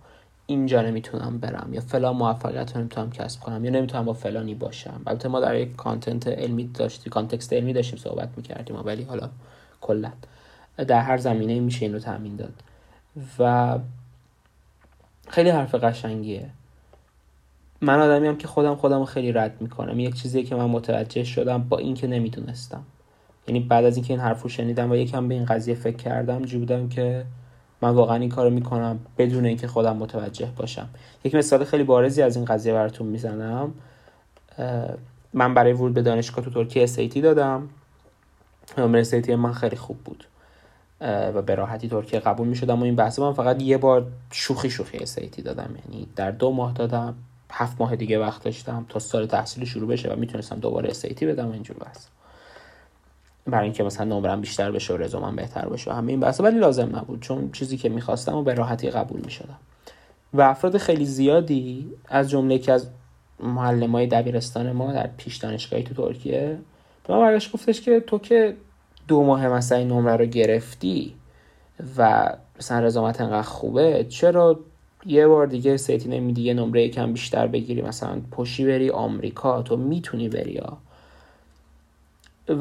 اینجا 0.45 0.81
نمی‌تونم 0.81 1.37
برم 1.37 1.73
یا 1.73 1.81
فلان 1.81 2.15
موفقیت 2.15 2.75
رو 2.75 2.79
نمی‌تونم 2.79 3.11
کسب 3.11 3.39
کنم 3.39 3.65
یا 3.65 3.71
نمی‌تونم 3.71 4.05
با 4.05 4.13
فلانی 4.13 4.55
باشم. 4.55 5.01
البته 5.07 5.29
ما 5.29 5.39
در 5.39 5.55
یک 5.55 5.75
content 5.75 6.27
علمی 6.27 6.67
داشتیم 6.67 7.11
context 7.11 7.53
علمی 7.53 7.73
داشتیم 7.73 7.99
صحبت 7.99 8.29
می‌کردیم 8.37 8.81
ولی 8.85 9.03
حالا 9.03 9.29
کلا. 9.81 10.11
در 10.77 11.01
هر 11.01 11.17
زمینه 11.17 11.59
میشه 11.59 11.85
این 11.85 11.93
رو 11.93 11.99
تعمیم 11.99 12.35
داد. 12.35 12.53
و 13.39 13.79
خیلی 15.27 15.49
حرف 15.49 15.75
قشنگیه. 15.75 16.49
من 17.81 17.99
آدمی 17.99 18.27
هم 18.27 18.37
که 18.37 18.47
خودم 18.47 18.75
خودم 18.75 19.05
خیلی 19.05 19.31
رد 19.31 19.61
می‌کنم. 19.61 19.99
یک 19.99 20.15
چیزی 20.15 20.43
که 20.43 20.55
من 20.55 20.65
متوجه 20.65 21.23
شدم 21.23 21.63
با 21.63 21.77
اینکه 21.77 22.07
نمی‌دونستم. 22.07 22.83
یعنی 23.47 23.59
بعد 23.59 23.85
از 23.85 23.95
اینکه 23.95 24.13
این 24.13 24.21
حرف 24.21 24.41
رو 24.41 24.49
شنیدم 24.49 24.91
و 24.91 24.95
یکم 24.95 25.27
به 25.27 25.33
این 25.33 25.45
قضیه 25.45 25.75
فکر 25.75 25.97
کردم 25.97 26.41
جو 26.41 26.59
بودم 26.59 26.89
که 26.89 27.25
من 27.81 27.89
واقعا 27.89 28.15
این 28.15 28.29
کارو 28.29 28.49
می‌کنم 28.49 28.99
بدون 29.17 29.45
اینکه 29.45 29.67
خودم 29.67 29.97
متوجه 29.97 30.49
باشم. 30.55 30.89
یک 31.23 31.35
مثال 31.35 31.63
خیلی 31.63 31.83
بارزی 31.83 32.21
از 32.21 32.35
این 32.35 32.45
قضیه 32.45 32.73
براتون 32.73 33.07
می‌زنم. 33.07 33.73
من 35.33 35.53
برای 35.53 35.73
ورود 35.73 35.93
به 35.93 36.01
دانشگاه 36.01 36.45
تو 36.45 36.51
ترکیه 36.51 36.83
اسیتی 36.83 37.21
دادم. 37.21 37.69
نمره 38.77 39.01
اسیتی 39.01 39.35
من 39.35 39.53
خیلی 39.53 39.75
خوب 39.75 39.97
بود. 39.97 40.25
و 41.01 41.41
به 41.41 41.55
راحتی 41.55 41.87
ترکیه 41.89 42.19
قبول 42.19 42.47
می 42.47 42.55
شدم 42.55 42.79
و 42.79 42.83
این 42.83 42.95
بحث 42.95 43.19
من 43.19 43.33
فقط 43.33 43.61
یه 43.61 43.77
بار 43.77 44.07
شوخی 44.31 44.69
شوخی 44.69 44.97
اسیتی 44.97 45.41
دادم. 45.41 45.75
یعنی 45.85 46.07
در 46.15 46.31
دو 46.31 46.51
ماه 46.51 46.73
دادم. 46.73 47.15
هفت 47.51 47.81
ماه 47.81 47.95
دیگه 47.95 48.19
وقت 48.19 48.43
داشتم 48.43 48.85
تا 48.89 48.99
سال 48.99 49.25
تحصیل 49.25 49.65
شروع 49.65 49.87
بشه 49.87 50.13
و 50.13 50.15
می‌تونستم 50.15 50.59
دوباره 50.59 50.89
اسیتی 50.89 51.25
بدم 51.25 51.47
و 51.47 51.51
اینجور 51.51 51.77
بحث. 51.77 52.05
برای 53.47 53.63
اینکه 53.63 53.83
مثلا 53.83 54.19
نمرم 54.19 54.41
بیشتر 54.41 54.71
بشه 54.71 54.93
و 54.93 54.97
رزومم 54.97 55.35
بهتر 55.35 55.69
بشه 55.69 55.93
همه 55.93 56.11
این 56.11 56.19
بحث 56.19 56.41
ولی 56.41 56.59
لازم 56.59 56.95
نبود 56.95 57.21
چون 57.21 57.51
چیزی 57.51 57.77
که 57.77 57.89
می‌خواستم 57.89 58.35
و 58.35 58.43
به 58.43 58.53
راحتی 58.53 58.89
قبول 58.89 59.21
می‌شدم. 59.25 59.57
و 60.33 60.41
افراد 60.41 60.77
خیلی 60.77 61.05
زیادی 61.05 61.91
از 62.07 62.29
جمله 62.29 62.59
که 62.59 62.71
از 62.71 62.87
معلم 63.39 63.91
های 63.91 64.07
دبیرستان 64.07 64.71
ما 64.71 64.93
در 64.93 65.09
پیش 65.17 65.37
دانشگاهی 65.37 65.83
تو 65.83 65.93
ترکیه 65.93 66.57
به 67.07 67.13
من 67.13 67.19
برگشت 67.19 67.51
گفتش 67.51 67.81
که 67.81 67.99
تو 67.99 68.19
که 68.19 68.55
دو 69.07 69.23
ماه 69.23 69.47
مثلا 69.47 69.77
این 69.77 69.87
نمره 69.87 70.17
رو 70.17 70.25
گرفتی 70.25 71.15
و 71.97 72.29
مثلا 72.59 72.79
رزومت 72.85 73.21
انقدر 73.21 73.41
خوبه 73.41 74.05
چرا 74.09 74.59
یه 75.05 75.27
بار 75.27 75.47
دیگه 75.47 75.77
سیتی 75.77 76.09
نمیدی 76.09 76.41
یه 76.41 76.53
نمره 76.53 76.89
کم 76.89 77.13
بیشتر 77.13 77.47
بگیری 77.47 77.81
مثلا 77.81 78.21
پشی 78.31 78.65
بری 78.65 78.89
آمریکا 78.89 79.61
تو 79.61 79.77
می‌تونی 79.77 80.29
بری 80.29 80.57
ها. 80.57 80.77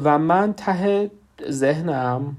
و 0.03 0.19
من 0.19 0.53
ته 0.53 1.11
ذهنم 1.49 2.35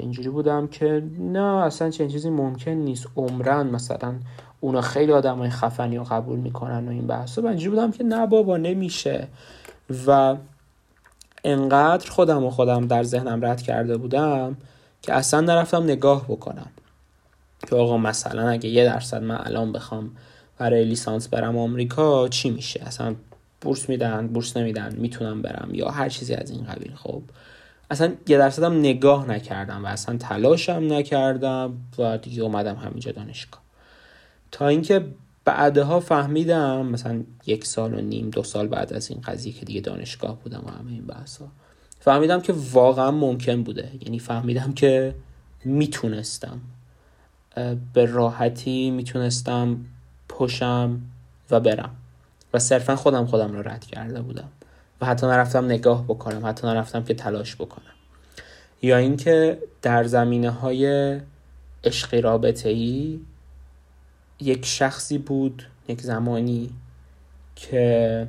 اینجوری 0.00 0.28
بودم 0.28 0.66
که 0.66 1.02
نه 1.18 1.64
اصلا 1.64 1.90
چنین 1.90 2.10
چیزی 2.10 2.30
ممکن 2.30 2.70
نیست. 2.70 3.06
عمرن 3.16 3.66
مثلا 3.66 4.14
اونا 4.60 4.80
خیلی 4.80 5.12
آدم 5.12 5.38
های 5.38 5.50
خفنی 5.50 5.96
رو 5.96 6.04
قبول 6.04 6.38
می‌کنن 6.38 6.88
و 6.88 6.90
این 6.90 7.06
بحث 7.06 7.38
و 7.38 7.46
اینجوری 7.46 7.70
بودم 7.70 7.90
که 7.90 8.04
نه 8.04 8.26
بابا 8.26 8.56
نمیشه. 8.56 9.28
و 10.06 10.36
انقدر 11.44 12.10
خودم 12.10 12.44
و 12.44 12.50
خودم 12.50 12.86
در 12.86 13.02
ذهنم 13.02 13.44
رد 13.44 13.62
کرده 13.62 13.96
بودم 13.96 14.56
که 15.02 15.12
اصلا 15.12 15.40
نرفتم 15.40 15.82
نگاه 15.82 16.24
بکنم. 16.24 16.70
که 17.66 17.76
آقا 17.76 17.98
مثلا 17.98 18.48
اگه 18.48 18.68
یه 18.68 18.84
درصد 18.84 19.22
من 19.22 19.40
الان 19.46 19.72
بخوام 19.72 20.10
برای 20.58 20.84
لیسانس 20.84 21.28
برم 21.28 21.58
آمریکا 21.58 22.28
چی 22.28 22.50
میشه؟ 22.50 22.80
اصلا 22.82 23.14
بورس 23.60 23.88
میدن 23.88 24.26
بورس 24.26 24.56
نمیدن 24.56 24.94
می‌تونم 24.96 25.42
برم 25.42 25.68
یا 25.72 25.88
هر 25.88 26.08
چیزی 26.08 26.34
از 26.34 26.50
این 26.50 26.64
قبیل. 26.64 26.94
خب 26.94 27.22
اصلا 27.90 28.12
یه 28.26 28.38
درصدم 28.38 28.78
نگاه 28.78 29.28
نکردم 29.30 29.84
و 29.84 29.88
اصلا 29.88 30.16
تلاشم 30.16 30.86
نکردم 30.92 31.78
و 31.98 32.18
دیگه 32.18 32.42
اومدم 32.42 32.76
همینجا 32.76 33.12
دانشگاه. 33.12 33.60
تا 34.52 34.68
اینکه 34.68 35.04
بعدها 35.44 36.00
فهمیدم 36.00 36.86
مثلا 36.86 37.22
یک 37.46 37.66
سال 37.66 37.94
و 37.94 38.00
نیم 38.00 38.30
دو 38.30 38.42
سال 38.42 38.68
بعد 38.68 38.92
از 38.92 39.10
این 39.10 39.20
قضیه 39.20 39.52
که 39.52 39.64
دیگه 39.64 39.80
دانشگاه 39.80 40.38
بودم 40.38 40.62
و 40.66 40.70
همه 40.70 40.90
این 40.90 41.06
بحثا 41.06 41.44
فهمیدم 42.00 42.40
که 42.40 42.54
واقعا 42.72 43.10
ممکن 43.10 43.62
بوده. 43.62 43.90
یعنی 44.00 44.18
فهمیدم 44.18 44.72
که 44.72 45.14
می‌تونستم. 45.64 46.60
به 47.92 48.06
راحتی 48.06 48.90
می‌تونستم 48.90 49.84
پشم 50.28 51.00
و 51.50 51.60
برم. 51.60 51.96
و 52.54 52.58
صرفا 52.58 52.96
خودم 52.96 53.26
خودم 53.26 53.52
رو 53.52 53.68
رد 53.68 53.84
کرده 53.84 54.22
بودم. 54.22 54.48
و 55.00 55.06
حتی 55.06 55.26
نرفتم 55.26 55.64
نگاه 55.64 56.04
بکنم 56.04 56.46
حتی 56.46 56.66
نرفتم 56.66 57.04
که 57.04 57.14
تلاش 57.14 57.56
بکنم. 57.56 57.92
یا 58.82 58.96
اینکه 58.96 59.58
در 59.82 60.04
زمینه 60.04 60.50
های 60.50 61.20
عشقی 61.84 62.20
رابطه 62.20 62.68
ای 62.68 63.20
یک 64.40 64.66
شخصی 64.66 65.18
بود 65.18 65.66
یک 65.88 66.00
زمانی 66.00 66.70
که 67.56 68.28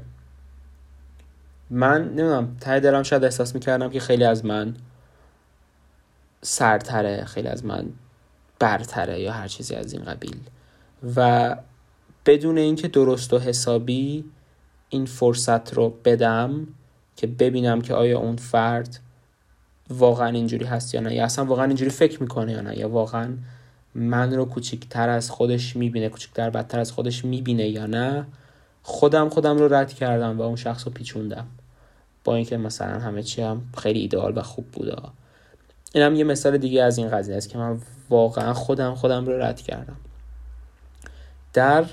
من 1.70 2.04
نمی‌دونم 2.04 2.58
ته 2.62 2.80
دلم 2.80 3.04
شاید 3.04 3.24
احساس 3.24 3.56
می‌کردم 3.56 3.90
که 3.90 4.00
خیلی 4.00 4.24
از 4.24 4.46
من 4.46 4.76
سرتره 6.42 7.26
خیلی 7.26 7.48
از 7.48 7.66
من 7.66 7.90
برتره 8.60 9.20
یا 9.20 9.32
هر 9.32 9.48
چیزی 9.48 9.76
از 9.76 9.94
این 9.94 10.04
قبیل. 10.04 10.38
و 11.16 11.56
بدون 12.26 12.58
اینکه 12.58 12.88
درست 12.88 13.34
و 13.34 13.40
حسابی 13.40 14.26
این 14.90 15.06
فرصت 15.06 15.74
رو 15.74 15.94
بدم 16.06 16.68
که 17.16 17.28
ببینم 17.28 17.82
که 17.82 17.94
آیا 17.94 18.20
اون 18.20 18.36
فرد 18.36 19.00
واقعا 19.90 20.28
اینجوری 20.28 20.66
هست 20.66 20.96
یا 20.96 21.02
نه 21.02 21.16
یا 21.16 21.26
اصلا 21.26 21.46
واقعا 21.46 21.66
اینجوری 21.66 21.92
فکر 21.92 22.22
می‌کنه 22.22 22.52
یا 22.52 22.62
نه 22.62 22.78
یا 22.78 22.90
واقعا 22.90 23.38
من 23.96 24.34
رو 24.34 24.46
کوچکتر 24.46 25.10
از 25.10 25.32
خودش 25.32 25.76
می‌بینه 25.76 26.10
کوچکتر 26.10 26.50
بدتر 26.50 26.80
از 26.80 26.92
خودش 26.92 27.26
می‌بینه 27.26 27.68
یا 27.68 27.86
نه 27.86 28.26
خودم 28.84 29.30
خودم 29.30 29.58
رو 29.58 29.74
رد 29.74 29.94
کردم 29.94 30.40
و 30.40 30.42
اون 30.42 30.56
شخص 30.56 30.88
رو 30.88 30.94
پیچوندم. 30.94 31.48
با 32.24 32.36
اینکه 32.36 32.58
مثلا 32.58 33.00
همه 33.00 33.24
چی 33.24 33.42
هم 33.42 33.62
خیلی 33.78 34.00
ایدئال 34.00 34.38
و 34.38 34.42
خوب 34.42 34.66
بوده. 34.72 34.96
اینم 35.94 36.16
یه 36.16 36.24
مثال 36.24 36.58
دیگه 36.58 36.84
از 36.84 36.98
این 36.98 37.10
قضیه 37.10 37.36
است 37.36 37.50
که 37.50 37.58
من 37.58 37.82
واقعا 38.10 38.54
خودم 38.54 38.96
خودم 38.96 39.26
رو 39.26 39.42
رد 39.42 39.62
کردم. 39.62 39.98
در 41.54 41.86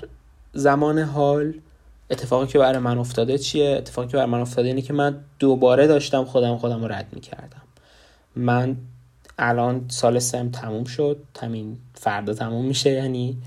زمان 0.53 0.99
حال 0.99 1.53
اتفاقی 2.09 2.47
که 2.47 2.59
برای 2.59 2.79
من 2.79 2.97
افتاده 2.97 3.37
چیه؟ 3.37 3.75
اتفاقی 3.77 4.07
که 4.07 4.17
برای 4.17 4.29
من 4.29 4.41
افتاده 4.41 4.67
اینه 4.67 4.81
که 4.81 4.93
من 4.93 5.19
دوباره 5.39 5.87
داشتم 5.87 6.25
خودم 6.25 6.57
خودم 6.57 6.81
رو 6.81 6.91
رد 6.91 7.07
می‌کردم. 7.13 7.61
من 8.35 8.77
الان 9.39 9.85
سال 9.87 10.19
سم 10.19 10.49
تموم 10.49 10.83
شد. 10.83 11.17
همین 11.39 11.77
فردا 11.93 12.33
تموم 12.33 12.65
میشه 12.65 12.89
یعنی. 12.89 13.37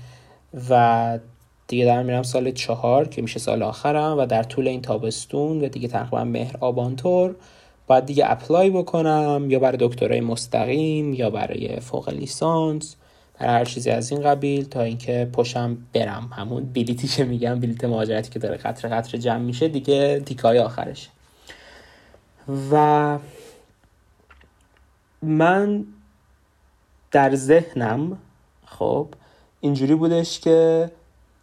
و 0.69 1.19
دیگه 1.67 1.85
دارم 1.85 2.05
میرم 2.05 2.23
سال 2.23 2.51
چهار 2.51 3.07
که 3.07 3.21
میشه 3.21 3.39
سال 3.39 3.63
آخرم 3.63 4.17
و 4.17 4.25
در 4.25 4.43
طول 4.43 4.67
این 4.67 4.81
تابستون 4.81 5.63
و 5.63 5.67
دیگه 5.69 5.87
تقریبا 5.87 6.23
مهر 6.23 6.57
آبانتور 6.59 7.35
باید 7.91 8.05
دیگه 8.05 8.31
اپلای 8.31 8.69
بکنم 8.69 9.47
یا 9.49 9.59
برای 9.59 9.77
دکترای 9.79 10.21
مستقیم 10.21 11.13
یا 11.13 11.29
برای 11.29 11.79
فوق 11.79 12.09
لیسانس 12.09 12.95
برای 13.39 13.53
هر 13.53 13.65
چیزی 13.65 13.89
از 13.89 14.11
این 14.11 14.21
قبیل 14.21 14.65
تا 14.65 14.81
اینکه 14.81 15.29
پشم 15.33 15.77
برم. 15.93 16.29
همون 16.37 16.63
بلیتی 16.73 17.07
که 17.07 17.23
میگم 17.23 17.59
بلیت 17.59 17.83
مهاجرتی 17.83 18.29
که 18.29 18.39
داره 18.39 18.57
قطر 18.57 18.87
قطر 18.89 19.17
جمع 19.17 19.37
میشه 19.37 19.67
دیگه 19.67 20.19
تیکای 20.19 20.59
آخرش. 20.59 21.09
و 22.71 23.17
من 25.21 25.85
در 27.11 27.35
ذهنم 27.35 28.17
خب 28.65 29.07
اینجوری 29.61 29.95
بودش 29.95 30.39
که 30.39 30.91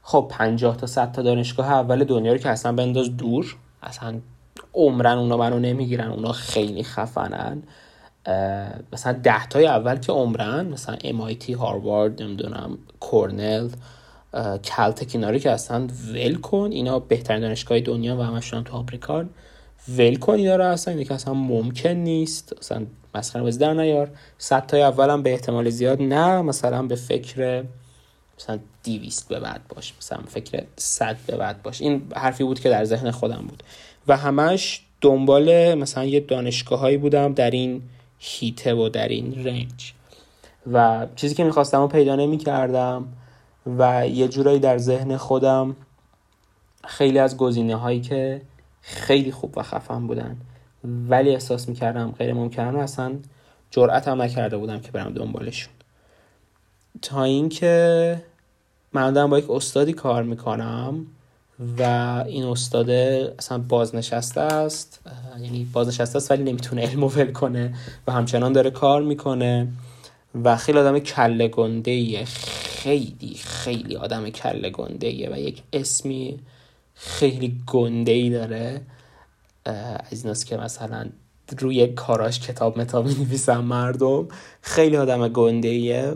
خب 0.02 0.26
50 0.31 0.76
تا 0.76 0.87
100 0.87 1.12
تا 1.12 1.23
دانشگاه 1.23 1.73
اول 1.73 2.05
دنیا 2.05 2.33
رو 2.33 2.38
که 2.38 2.49
اصلا 2.49 2.73
بنداز 2.73 3.17
دور 3.17 3.57
اصلا 3.83 4.21
عمرن 4.79 5.19
اونا 5.19 5.37
منو 5.37 5.59
نمی‌گیرن 5.59 6.11
اونا 6.11 6.33
خیلی 6.33 6.83
خفنن. 6.83 7.63
مثلا 8.93 9.13
ده 9.13 9.47
تای 9.47 9.67
اول 9.67 9.97
که 9.97 10.13
عمرن 10.13 10.67
مثلا 10.67 10.97
MIT 10.97 11.51
هاروارد 11.51 12.23
نمی‌دونم 12.23 12.79
کورنل 13.01 13.69
کلت 14.65 15.13
کناری 15.13 15.41
که 15.41 15.51
اصلا 15.51 15.89
ول 16.15 16.35
کن. 16.35 16.71
اینا 16.73 16.99
بهترین 16.99 17.41
دانشگاه 17.41 17.81
دنیا 17.81 18.17
و 18.17 18.23
همشون 18.23 18.65
تو 18.65 18.77
آمریکا. 18.77 19.25
ول 19.89 20.17
کن 20.17 20.33
اینا 20.33 20.57
رو 20.57 20.65
اصلا 20.65 20.95
اینه 20.95 21.05
که 21.05 21.15
اصلا 21.15 21.35
ممکن 21.35 21.89
نیست. 21.89 22.53
اصلا 22.61 22.87
مسخره 23.15 23.43
بازی 23.43 23.59
در 23.59 23.75
نیار. 23.75 24.11
صد 24.39 24.67
تای 24.67 24.83
اولم 24.83 25.23
به 25.23 25.33
احتمال 25.33 25.71
زیاد 25.71 26.03
نه 26.03 26.43
مثلا 26.43 26.83
به 26.83 26.95
فکر 26.95 27.65
مثلا 28.39 28.59
دیویست 28.83 29.29
به 29.29 29.41
بعد 29.41 29.61
باش 29.69 29.95
مثلا 29.99 30.19
فکر 30.29 30.65
صد 30.77 31.17
به 31.27 31.37
بعد 31.37 31.63
باش. 31.63 31.81
این 31.81 32.03
حرفی 32.17 32.45
بود 32.45 32.61
که 32.61 32.69
در 32.71 32.85
ذهن 32.85 33.11
خودم 33.11 33.45
بود. 33.49 33.63
و 34.09 34.17
همش 34.17 34.81
دنبال 35.00 35.75
مثلا 35.75 36.05
یه 36.05 36.21
دانشگاه 36.21 36.81
هایی 36.81 36.97
بودم 36.97 37.35
در 37.35 37.50
این 37.50 37.83
هیته 38.19 38.75
و 38.75 38.88
در 38.88 39.09
این 39.09 39.45
رنج. 39.45 39.93
و 40.73 41.07
چیزی 41.17 41.35
که 41.35 41.45
می‌خواستم 41.45 41.81
رو 41.81 41.88
پیدا 41.88 42.17
نمی 42.17 42.38
کردم 42.38 43.09
و 43.79 44.09
یه 44.09 44.29
جورایی 44.29 44.59
در 44.59 44.79
ذهن 44.79 45.17
خودم 45.17 45.77
خیلی 46.85 47.19
از 47.19 47.37
گزینه 47.37 47.77
هایی 47.77 48.00
که 48.00 48.43
خیلی 48.81 49.33
خوب 49.33 49.59
و 49.59 49.62
خفن 49.62 50.07
بودن. 50.07 50.37
ولی 50.85 51.31
احساس 51.31 51.69
می‌کردم 51.69 52.15
غیر 52.19 52.33
ممکن 52.33 52.75
و 52.75 52.79
اصلا 52.79 53.17
جرأت 53.71 54.09
هم 54.09 54.23
نکرده 54.23 54.57
بودم 54.57 54.81
که 54.81 54.93
برم 54.93 55.15
دنبالشون. 55.15 55.73
تا 57.03 57.25
اینکه 57.25 58.23
من 58.92 59.31
با 59.31 59.38
یک 59.38 59.51
استادی 59.51 59.92
کار 59.92 60.23
می‌کنم 60.23 61.07
و 61.79 61.83
این 62.27 62.44
استاده 62.44 63.35
اصلا 63.38 63.59
بازنشسته 63.59 64.40
است. 64.40 65.01
یعنی 65.40 65.64
بازنشسته 65.73 66.16
است 66.16 66.31
ولی 66.31 66.42
نمی‌تونه 66.42 66.83
علم 66.83 67.05
ول 67.05 67.33
کنه 67.33 67.75
و 68.07 68.12
همچنان 68.12 68.53
داره 68.53 68.71
کار 68.71 69.03
می‌کنه. 69.03 69.68
و 70.44 70.57
خیلی 70.57 70.79
آدم 70.79 70.99
کله 70.99 71.49
گنده 71.49 72.25
خیلی 72.25 73.35
خیلی 73.35 73.97
آدم 73.97 74.31
کله 74.31 74.71
گنده 74.71 75.35
و 75.35 75.38
یک 75.38 75.62
اسمی 75.73 76.40
خیلی 76.94 77.61
گنده 77.66 78.12
ای 78.12 78.31
داره 78.31 78.81
از 79.64 80.23
ایناست 80.23 80.47
که 80.47 80.57
مثلا 80.57 81.07
روی 81.59 81.87
کاراش 81.87 82.40
کتاب 82.40 82.79
متاب 82.79 83.07
نویسم 83.07 83.64
مردم. 83.64 84.29
خیلی 84.62 84.97
آدم 84.97 85.29
گنده 85.29 85.68
ایه 85.68 86.14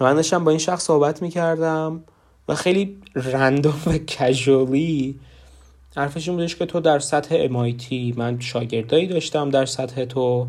من 0.00 0.14
داشتم 0.14 0.44
با 0.44 0.50
این 0.50 0.60
شخص 0.60 0.84
صحبت 0.84 1.22
می‌کردم. 1.22 2.04
و 2.48 2.54
خیلی 2.54 2.96
رندوم 3.14 3.82
و 3.86 3.98
کژولی 3.98 5.20
حرفش 5.96 6.28
بودش 6.28 6.56
که 6.56 6.66
تو 6.66 6.80
در 6.80 6.98
سطح 6.98 7.48
MIT 7.48 8.16
من 8.16 8.40
شاگردایی 8.40 9.06
داشتم 9.06 9.50
در 9.50 9.66
سطح 9.66 10.04
تو 10.04 10.46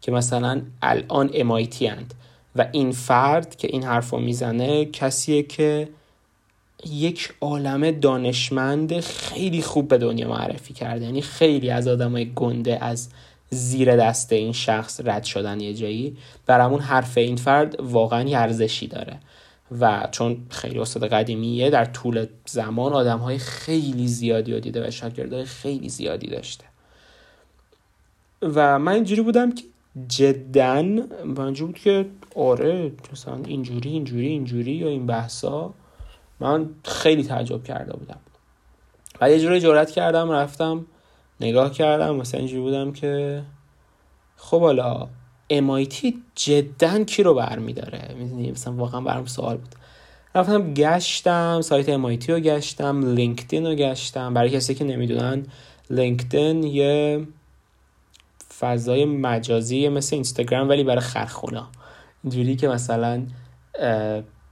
که 0.00 0.12
مثلا 0.12 0.62
الان 0.82 1.28
MIT 1.28 1.82
اند. 1.82 2.14
و 2.56 2.68
این 2.72 2.92
فرد 2.92 3.56
که 3.56 3.68
این 3.68 3.82
حرف 3.82 4.10
رو 4.10 4.18
می‌زنه 4.18 4.84
کسیه 4.84 5.42
که 5.42 5.88
یک 6.90 7.34
عالم 7.40 7.90
دانشمند 7.90 9.00
خیلی 9.00 9.62
خوب 9.62 9.88
به 9.88 9.98
دنیا 9.98 10.28
معرفی 10.28 10.74
کرده. 10.74 11.04
یعنی 11.04 11.22
خیلی 11.22 11.70
از 11.70 11.88
آدمای 11.88 12.32
گنده 12.34 12.84
از 12.84 13.08
زیر 13.50 13.96
دست 13.96 14.32
این 14.32 14.52
شخص 14.52 15.00
رد 15.04 15.24
شدن 15.24 15.60
یه 15.60 15.74
جایی. 15.74 16.16
برامون 16.46 16.80
حرف 16.80 17.18
این 17.18 17.36
فرد 17.36 17.80
واقعا 17.80 18.38
ارزشی 18.38 18.86
داره. 18.86 19.18
و 19.80 20.08
چون 20.10 20.46
خیلی 20.50 20.78
استاد 20.78 21.06
قدیمیه 21.08 21.70
در 21.70 21.84
طول 21.84 22.26
زمان 22.46 22.92
آدم 22.92 23.18
های 23.18 23.38
خیلی 23.38 24.08
زیادی 24.08 24.52
رو 24.52 24.60
دیده 24.60 24.88
و 24.88 24.90
شاگردای 24.90 25.44
خیلی 25.44 25.88
زیادی 25.88 26.26
داشته. 26.26 26.64
و 28.42 28.78
من 28.78 28.92
اینجوری 28.92 29.22
بودم 29.22 29.52
که 29.52 29.64
جدا 30.08 30.82
من 31.24 31.52
بود 31.52 31.78
که 31.78 32.06
آره 32.36 32.92
مثلا 33.12 33.36
اینجوری 33.46 33.90
اینجوری 33.90 34.26
اینجوری 34.26 34.72
یا 34.72 34.88
این 34.88 35.06
بحثا 35.06 35.74
من 36.40 36.70
خیلی 36.84 37.24
تعجب 37.24 37.64
کرده 37.64 37.96
بودم. 37.96 38.18
و 39.20 39.30
یه 39.30 39.40
جوری 39.40 39.60
جرات 39.60 39.90
کردم 39.90 40.30
رفتم 40.30 40.86
نگاه 41.40 41.70
کردم 41.70 42.16
مثلا 42.16 42.40
اینجوری 42.40 42.62
بودم 42.62 42.92
که 42.92 43.42
خب 44.36 44.60
حالا 44.60 45.08
MIT 45.52 46.14
جدا 46.34 47.04
کی 47.04 47.22
رو 47.22 47.34
برمیداره؟ 47.34 48.14
می‌دونی 48.18 48.50
مثلا 48.50 48.72
واقعا 48.72 49.00
برام 49.00 49.26
سوال 49.26 49.56
بود. 49.56 49.74
رفتم 50.34 50.74
گشتم 50.74 51.60
سایت 51.60 51.86
MIT 51.86 52.28
رو 52.28 52.40
گشتم 52.40 53.14
لینکدین 53.14 53.66
رو 53.66 53.74
گشتم. 53.74 54.34
برای 54.34 54.50
کسی 54.50 54.74
که 54.74 54.84
نمی‌دونن 54.84 55.46
لینکدین 55.90 56.62
یه 56.62 57.26
فضای 58.58 59.04
مجازی 59.04 59.88
مثل 59.88 60.16
اینستاگرام 60.16 60.68
ولی 60.68 60.84
برای 60.84 61.00
خرخونا. 61.00 61.68
اینجوری 62.24 62.56
که 62.56 62.68
مثلا 62.68 63.26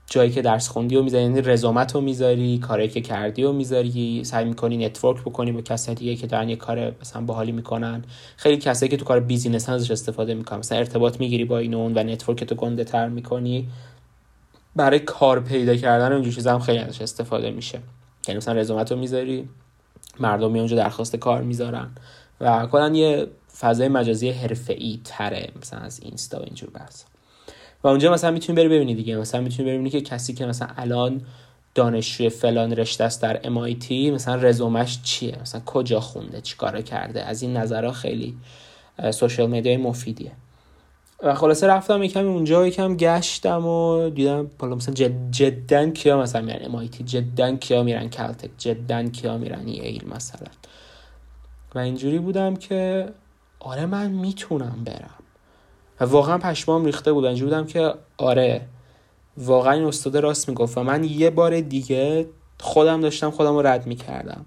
جایی 0.07 0.31
که 0.31 0.41
درس 0.41 0.67
خوندی 0.67 0.95
و 0.95 1.03
می‌ذاری 1.03 1.23
یعنی 1.23 1.41
رزومت 1.41 1.95
رو 1.95 2.01
می‌ذاری 2.01 2.57
کاری 2.57 2.87
که 2.87 3.01
کردی 3.01 3.43
و 3.43 3.51
می‌ذاری 3.51 4.23
سعی 4.23 4.45
می‌کنی 4.45 4.85
network 4.85 5.21
بکنی 5.21 5.51
با 5.51 5.61
کسایی 5.61 5.95
دیگه 5.95 6.15
که 6.15 6.27
دارن 6.27 6.49
یه 6.49 6.55
کار 6.55 6.95
مثلا 7.01 7.21
باحالی 7.21 7.51
می‌کنن. 7.51 8.03
خیلی 8.37 8.57
کسایی 8.57 8.89
که 8.89 8.97
تو 8.97 9.05
کار 9.05 9.19
business 9.19 9.69
ازش 9.69 9.91
استفاده 9.91 10.33
می‌کنن. 10.33 10.59
مثلا 10.59 10.77
ارتباط 10.77 11.19
می‌گیری 11.19 11.45
با 11.45 11.57
این 11.57 11.73
اون 11.73 11.97
و 11.97 12.03
network 12.03 12.43
تو 12.43 12.55
گنده 12.55 12.83
تر 12.83 13.09
می‌کنی. 13.09 13.67
برای 14.75 14.99
کار 14.99 15.39
پیدا 15.39 15.75
کردن 15.75 16.13
اونجور 16.13 16.33
چیزا 16.33 16.53
هم 16.53 16.59
خیلی 16.59 16.79
ازش 16.79 17.01
استفاده 17.01 17.51
میشه. 17.51 17.79
یعنی 18.27 18.37
مثلا 18.37 18.53
رزومت 18.53 18.91
رو 18.91 18.97
می‌ذاری 18.97 19.49
مردم 20.19 20.55
اونجا 20.55 20.77
درخواست 20.77 21.15
کار 21.15 21.41
می‌ذارن 21.41 21.91
و 22.41 22.65
کلا 22.65 22.89
یه 22.89 23.27
فضای 23.59 23.87
مجازی 23.87 24.29
حرفه‌ای 24.29 24.99
تره 25.03 25.49
مثلا 25.61 25.79
از 25.79 25.99
اینستا 26.03 26.39
و 26.39 26.43
اینجور 26.43 26.69
بحث 26.69 27.03
و 27.85 27.87
اونجا 27.87 28.13
مثلا 28.13 28.31
می‌تونی 28.31 28.57
بری 28.57 28.67
ببینی 28.67 28.95
دیگه. 28.95 29.17
مثلا 29.17 29.41
می‌تونی 29.41 29.69
ببینی 29.69 29.89
که 29.89 30.01
کسی 30.01 30.33
که 30.33 30.45
مثلا 30.45 30.67
الان 30.77 31.21
دانشجوی 31.75 32.29
فلان 32.29 32.71
رشته 32.71 33.03
است 33.03 33.21
در 33.21 33.41
MIT 33.41 33.91
مثلا 33.91 34.35
رزومش 34.35 35.01
چیه؟ 35.03 35.37
مثلا 35.41 35.61
کجا 35.65 35.99
خونده؟ 35.99 36.41
چیکارا 36.41 36.81
کرده؟ 36.81 37.23
از 37.23 37.41
این 37.41 37.57
نظرها 37.57 37.91
خیلی 37.91 38.37
سوشال 39.11 39.49
مدیا 39.49 39.77
مفیدیه. 39.77 40.31
و 41.23 41.35
خلاصه 41.35 41.67
رفتم 41.67 42.03
یکم 42.03 42.27
اونجا 42.27 42.67
یکم 42.67 42.97
گشتم 42.97 43.65
و 43.65 44.09
دیدم 44.09 44.49
حالا 44.59 44.75
مثلا 44.75 44.93
جد 44.93 45.31
جدا 45.31 45.89
کیا 45.89 46.21
مثلا 46.21 46.41
میرن 46.41 46.87
MIT 46.87 47.01
جدا 47.03 47.55
کیا 47.55 47.83
میرن 47.83 48.09
کلتک 48.09 48.49
جدا 48.57 49.03
کیا 49.03 49.37
میرن 49.37 49.65
ایل 49.65 50.07
مثلا؟ 50.15 50.47
و 51.75 51.79
اینجوری 51.79 52.19
بودم 52.19 52.55
که 52.55 53.09
آره 53.59 53.85
من 53.85 54.11
می‌تونم 54.11 54.81
برم. 54.85 55.24
و 55.99 56.05
واقعا 56.05 56.37
پشمام 56.37 56.85
ریخته 56.85 57.13
بود. 57.13 57.25
اینجوری 57.25 57.51
بودم 57.51 57.65
که 57.65 57.93
آره 58.17 58.61
واقعا 59.37 59.73
این 59.73 59.83
استاد 59.83 60.17
راست 60.17 60.49
می‌گفت 60.49 60.77
و 60.77 60.83
من 60.83 61.03
یه 61.03 61.29
بار 61.29 61.61
دیگه 61.61 62.27
خودم 62.59 63.01
داشتم 63.01 63.31
خودم 63.31 63.53
رو 63.53 63.61
رد 63.61 63.87
می‌کردم. 63.87 64.45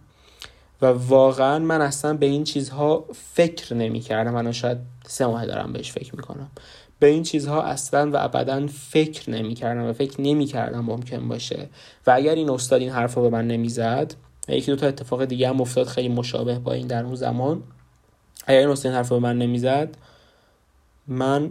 و 0.83 0.87
واقعا 0.87 1.59
من 1.59 1.81
اصلا 1.81 2.15
به 2.15 2.27
این 2.27 2.45
چیزها 2.45 3.05
فکر 3.35 3.75
نمی‌کردم. 3.75 4.31
من 4.31 4.53
شاید 4.53 4.79
سه 5.07 5.27
ماه 5.27 5.47
دارم 5.47 5.73
بهش 5.73 5.93
فکر 5.93 6.17
می‌کنم. 6.17 6.51
به 6.99 7.07
این 7.07 7.23
چیزها 7.23 7.63
اصلا 7.63 8.11
و 8.11 8.17
ابدا 8.17 8.67
فکر 8.67 9.31
نمی‌کردم 9.31 9.85
و 9.85 9.93
فکر 9.93 10.21
نمی‌کردم 10.21 10.81
ممکن 10.81 11.29
باشه. 11.29 11.69
و 12.07 12.11
اگر 12.11 12.35
این 12.35 12.51
استاد 12.51 12.81
این 12.81 12.91
حرف 12.91 13.15
رو 13.15 13.23
به 13.23 13.29
من 13.29 13.47
نمی‌زد 13.47 14.15
و 14.49 14.53
یکی 14.53 14.71
دو 14.71 14.77
تا 14.77 14.87
اتفاق 14.87 15.25
دیگه 15.25 15.49
هم 15.49 15.61
افتاد 15.61 15.87
خیلی 15.87 16.09
مشابه 16.09 16.59
با 16.59 16.73
این 16.73 16.87
در 16.87 17.05
اون 17.05 17.15
زمان 17.15 17.63
اگر 18.47 18.59
این 18.59 18.69
استاد 18.69 18.87
این 18.87 18.95
حرف 18.97 19.09
رو 19.09 19.21
به 19.21 19.23
من 19.23 19.39
نمی‌زد 19.39 19.97
من 21.09 21.51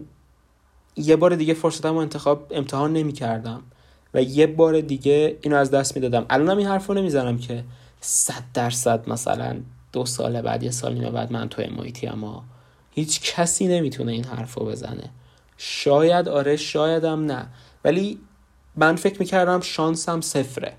یه 0.96 1.15
بار 1.15 1.36
دیگه 1.36 1.54
فرصتم 1.54 1.93
رو 1.93 1.98
انتخاب 1.98 2.48
امتحان 2.52 2.93
نمی 2.93 3.13
کردم 3.13 3.63
و 4.13 4.22
یه 4.22 4.48
بار 4.48 4.82
دیگه 4.82 5.38
اینو 5.41 5.56
از 5.56 5.72
دست 5.72 5.96
می‌دادم. 5.96 6.26
الانم 6.30 6.58
این 6.58 6.67
حرف 6.67 6.88
رو 6.88 6.93
نمی‌زنم 6.93 7.38
که 7.38 7.63
صد 8.02 8.43
درصد 8.54 9.10
مثلا 9.10 9.60
دو 9.91 10.06
سال 10.06 10.41
بعد 10.41 10.63
یه 10.63 10.72
سال 10.72 10.93
نیمه 10.93 11.12
بعد 11.12 11.32
من 11.32 11.50
توی 11.50 11.67
محیطی 11.67 12.08
اما 12.08 12.43
هیچ 12.91 13.34
کسی 13.36 13.67
نمی‌تونه 13.67 14.12
این 14.12 14.24
حرف 14.24 14.54
رو 14.54 14.65
بزنه. 14.65 15.10
شاید 15.58 16.30
آره 16.30 16.56
شایدم 16.56 17.26
نه. 17.26 17.48
ولی 17.84 18.20
من 18.76 18.96
فکر 18.96 19.20
می‌کردم 19.20 19.62
شانسم 19.62 20.22
صفره. 20.22 20.74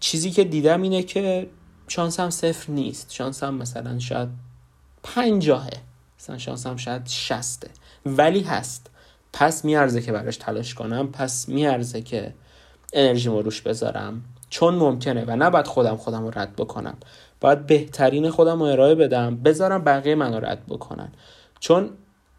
چیزی 0.00 0.30
که 0.30 0.44
دیدم 0.44 0.82
اینه 0.82 1.02
که 1.02 1.50
شانسم 1.88 2.30
صفر 2.30 2.72
نیست. 2.72 3.12
شانسم 3.12 3.54
مثلا 3.54 3.98
شاید 3.98 4.28
پنجاهه. 5.02 5.70
مثلا 6.20 6.38
شانسم 6.38 6.76
شاید 6.76 7.06
شسته. 7.06 7.70
ولی 8.06 8.40
هست. 8.40 8.90
پس 9.32 9.64
میارزه 9.64 10.02
که 10.02 10.12
براش 10.12 10.36
تلاش 10.36 10.74
کنم 10.74 11.08
پس 11.12 11.48
میارزه 11.48 12.02
که 12.02 12.34
انرژی 12.92 13.28
روش 13.28 13.60
بذارم. 13.60 14.22
چون 14.50 14.74
ممکنه 14.74 15.24
و 15.24 15.36
نباید 15.36 15.66
خودم 15.66 15.96
خودم 15.96 16.24
رو 16.24 16.30
رد 16.34 16.56
بکنم. 16.56 16.96
باید 17.40 17.66
بهترین 17.66 18.30
خودم 18.30 18.58
رو 18.58 18.64
ارائه 18.64 18.94
بدم 18.94 19.36
بذارم 19.36 19.84
بقیه 19.84 20.14
من 20.14 20.34
رو 20.34 20.46
رد 20.46 20.66
بکنن. 20.68 21.12
چون 21.60 21.90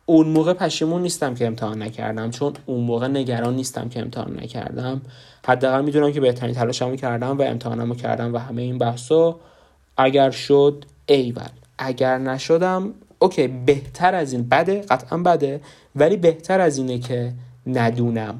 اون 0.05 0.27
موقع 0.27 0.53
پشیمون 0.53 1.01
نیستم 1.01 1.35
که 1.35 1.47
امتحان 1.47 1.81
نکردم. 1.81 2.31
چون 2.31 2.53
اون 2.65 2.83
موقع 2.83 3.07
نگران 3.07 3.55
نیستم 3.55 3.89
که 3.89 3.99
امتحان 3.99 4.39
نکردم. 4.39 5.01
حداقل 5.45 5.83
می‌دونم 5.83 6.11
که 6.11 6.21
بهترین 6.21 6.55
تلاشمو 6.55 6.95
کردم 6.95 7.37
و 7.37 7.41
امتحانمو 7.41 7.95
کردم 7.95 8.33
و 8.33 8.37
همه 8.37 8.61
این 8.61 8.77
بحثا 8.77 9.39
اگر 9.97 10.31
شد 10.31 10.85
ایول. 11.05 11.49
اگر 11.77 12.17
نشدم 12.17 12.93
اوکی 13.21 13.47
بهتر 13.47 14.15
از 14.15 14.33
این 14.33 14.49
بده 14.49 14.81
قطعا 14.81 15.17
بده 15.17 15.61
ولی 15.95 16.17
بهتر 16.17 16.61
از 16.61 16.77
اینه 16.77 16.99
که 16.99 17.33
ندونم. 17.67 18.39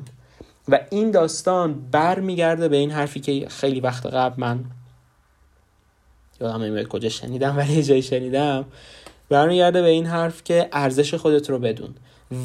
و 0.67 0.80
این 0.89 1.12
داستان 1.12 1.74
برمیگرده 1.91 2.67
به 2.67 2.78
این 2.78 2.91
حرفی 2.91 3.20
که 3.20 3.48
خیلی 3.50 3.80
وقت 3.80 4.06
قبل 4.06 4.41
من 4.41 4.65
یادم 6.41 6.63
نمیاد 6.63 6.88
کجا 6.88 7.10
شنیدم 7.10 7.58
ولی 7.58 7.84
جای 7.84 8.02
شنیدم 8.02 8.65
برمیگرده 9.30 9.82
به 9.82 9.88
این 9.88 10.06
حرف 10.06 10.44
که 10.44 10.70
ارزش 10.72 11.13
خودت 11.13 11.50
رو 11.50 11.60
بدون. 11.60 11.96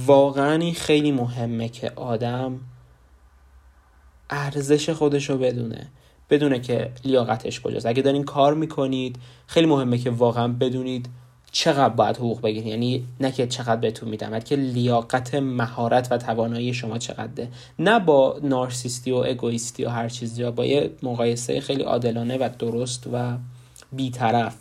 واقعا 0.07 0.73
خیلی 0.73 1.13
مهمه 1.13 1.69
که 1.69 1.93
آدم 1.97 2.61
ارزش 4.31 4.91
خودش 4.91 5.31
رو 5.31 5.39
بدونه. 5.39 5.87
بدونه 6.31 6.61
که 6.61 6.93
لیاقتش 7.05 7.61
کجاست. 7.61 7.87
اگه 7.87 8.03
دارین 8.03 8.25
کار 8.25 8.55
می‌کنید 8.55 9.17
خیلی 9.47 9.67
مهمه 9.67 9.99
که 9.99 10.11
واقعا 10.11 10.49
بدونید 10.49 11.09
چقدر 11.59 11.95
باید 11.95 12.17
حقوق 12.17 12.41
بگیرید 12.41 12.67
یعنی 12.67 13.05
نه 13.21 13.33
که 13.33 13.47
چقدر 13.47 13.77
بهتون 13.77 14.09
میدم 14.09 14.31
بلکه 14.31 14.57
لیاقت 14.57 15.35
مهارت 15.35 16.09
و 16.11 16.19
توانایی 16.19 16.75
شما 16.75 16.99
چقدره. 16.99 17.49
نه 17.79 17.99
با 17.99 18.41
نارسیستی 18.43 19.11
و 19.11 19.17
اگویستی 19.17 19.85
و 19.85 19.89
هر 19.89 20.09
چیزی 20.09 20.51
با 20.51 20.65
یه 20.65 20.91
مقایسه 21.03 21.61
خیلی 21.61 21.83
عادلانه 21.83 22.39
و 22.39 22.49
درست 22.59 23.07
و 23.13 23.37
بیطرف. 23.93 24.57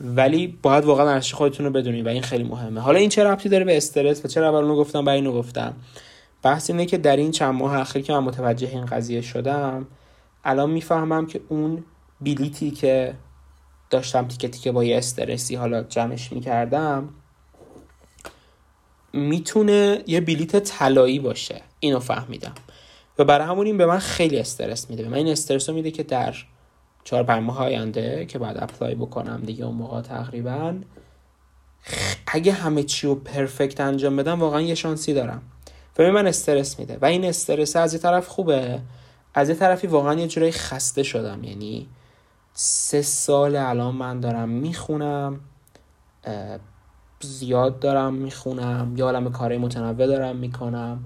ولی 0.00 0.58
باید 0.62 0.84
واقعا 0.84 1.10
ارزش 1.10 1.34
خودتون 1.34 1.66
رو 1.66 1.72
بدونید 1.72 2.06
و 2.06 2.08
این 2.08 2.22
خیلی 2.22 2.44
مهمه. 2.44 2.80
حالا 2.80 2.98
این 2.98 3.08
چه 3.08 3.24
ربطی 3.24 3.48
داره 3.48 3.64
به 3.64 3.76
استرس 3.76 4.24
و 4.24 4.28
چرا 4.28 4.48
اول 4.48 4.68
گفتم 4.68 5.04
بعد 5.04 5.14
اینو 5.14 5.32
گفتم؟ 5.32 5.74
بحث 6.42 6.70
اینه 6.70 6.86
که 6.86 6.98
در 6.98 7.16
این 7.16 7.30
چند 7.30 7.54
ماه 7.54 7.80
اخیر 7.80 8.02
که 8.02 8.12
من 8.12 8.18
متوجه 8.18 8.68
این 8.68 8.86
قضیه 8.86 9.20
شدم 9.20 9.86
الان 10.44 10.70
می‌فهمم 10.70 11.26
که 11.26 11.40
اون 11.48 11.84
بیلیتی 12.20 12.70
که 12.70 13.14
داشتم 13.90 14.28
تیکه 14.28 14.48
تیکه 14.48 14.72
با 14.72 14.84
یه 14.84 14.98
استرسی 14.98 15.54
حالا 15.54 15.82
جمعش 15.82 16.32
می‌کردم 16.32 17.08
می‌تونه 19.12 20.02
یه 20.06 20.20
بلیت 20.20 20.56
طلایی 20.56 21.18
باشه. 21.18 21.62
اینو 21.80 22.00
فهمیدم. 22.00 22.54
و 23.18 23.24
برای 23.24 23.46
همون 23.46 23.66
این 23.66 23.78
به 23.78 23.86
من 23.86 23.98
خیلی 23.98 24.38
استرس 24.38 24.90
میده. 24.90 25.02
به 25.02 25.08
من 25.08 25.16
این 25.16 25.28
استرس 25.28 25.68
رو 25.68 25.74
میده 25.74 25.90
که 25.90 26.02
در 26.02 26.34
چهار 27.04 27.22
پنج 27.22 27.42
ماه 27.42 27.58
آینده 27.58 28.26
که 28.26 28.38
بعد 28.38 28.62
اپلای 28.62 28.94
بکنم 28.94 29.42
دیگه 29.46 29.64
اون 29.64 29.76
موقع 29.76 30.00
تقریبا 30.00 30.74
اگه 32.26 32.52
همه 32.52 32.82
چی 32.82 33.06
رو 33.06 33.14
پرفکت 33.14 33.80
انجام 33.80 34.16
بدم 34.16 34.40
واقعا 34.40 34.60
یه 34.60 34.74
شانسی 34.74 35.14
دارم. 35.14 35.42
و 35.98 36.12
من 36.12 36.26
استرس 36.26 36.78
میده. 36.78 36.98
و 37.02 37.04
این 37.04 37.24
استرس 37.24 37.76
از 37.76 37.94
یه 37.94 38.00
طرف 38.00 38.28
خوبه. 38.28 38.80
از 39.34 39.48
یه 39.48 39.54
طرفی 39.54 39.86
واقعا 39.86 40.14
یه 40.14 40.28
جورایی 40.28 40.52
خسته 40.52 41.02
شدم. 41.02 41.44
یعنی 41.44 41.88
سه 42.52 43.02
سال 43.02 43.56
الان 43.56 43.94
من 43.94 44.20
دارم 44.20 44.48
می‌خونم 44.48 45.40
زیاد 47.20 47.78
دارم 47.78 48.14
می‌خونم 48.14 48.92
یا 48.96 49.04
عالم 49.04 49.32
کارهای 49.32 49.58
متنوع 49.58 50.06
دارم 50.06 50.36
می‌کنم 50.36 51.04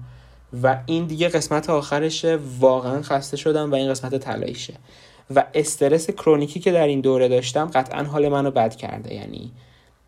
و 0.63 0.81
این 0.85 1.05
دیگه 1.05 1.29
قسمت 1.29 1.69
آخرشه 1.69 2.39
واقعا 2.59 3.01
خسته 3.01 3.37
شدم 3.37 3.71
و 3.71 3.75
این 3.75 3.89
قسمت 3.89 4.15
طلاییشه 4.15 4.73
و 5.35 5.43
استرس 5.53 6.09
کرونیکی 6.09 6.59
که 6.59 6.71
در 6.71 6.87
این 6.87 7.01
دوره 7.01 7.27
داشتم 7.27 7.65
قطعا 7.65 8.03
حال 8.03 8.29
منو 8.29 8.51
بد 8.51 8.75
کرده. 8.75 9.13
یعنی 9.13 9.51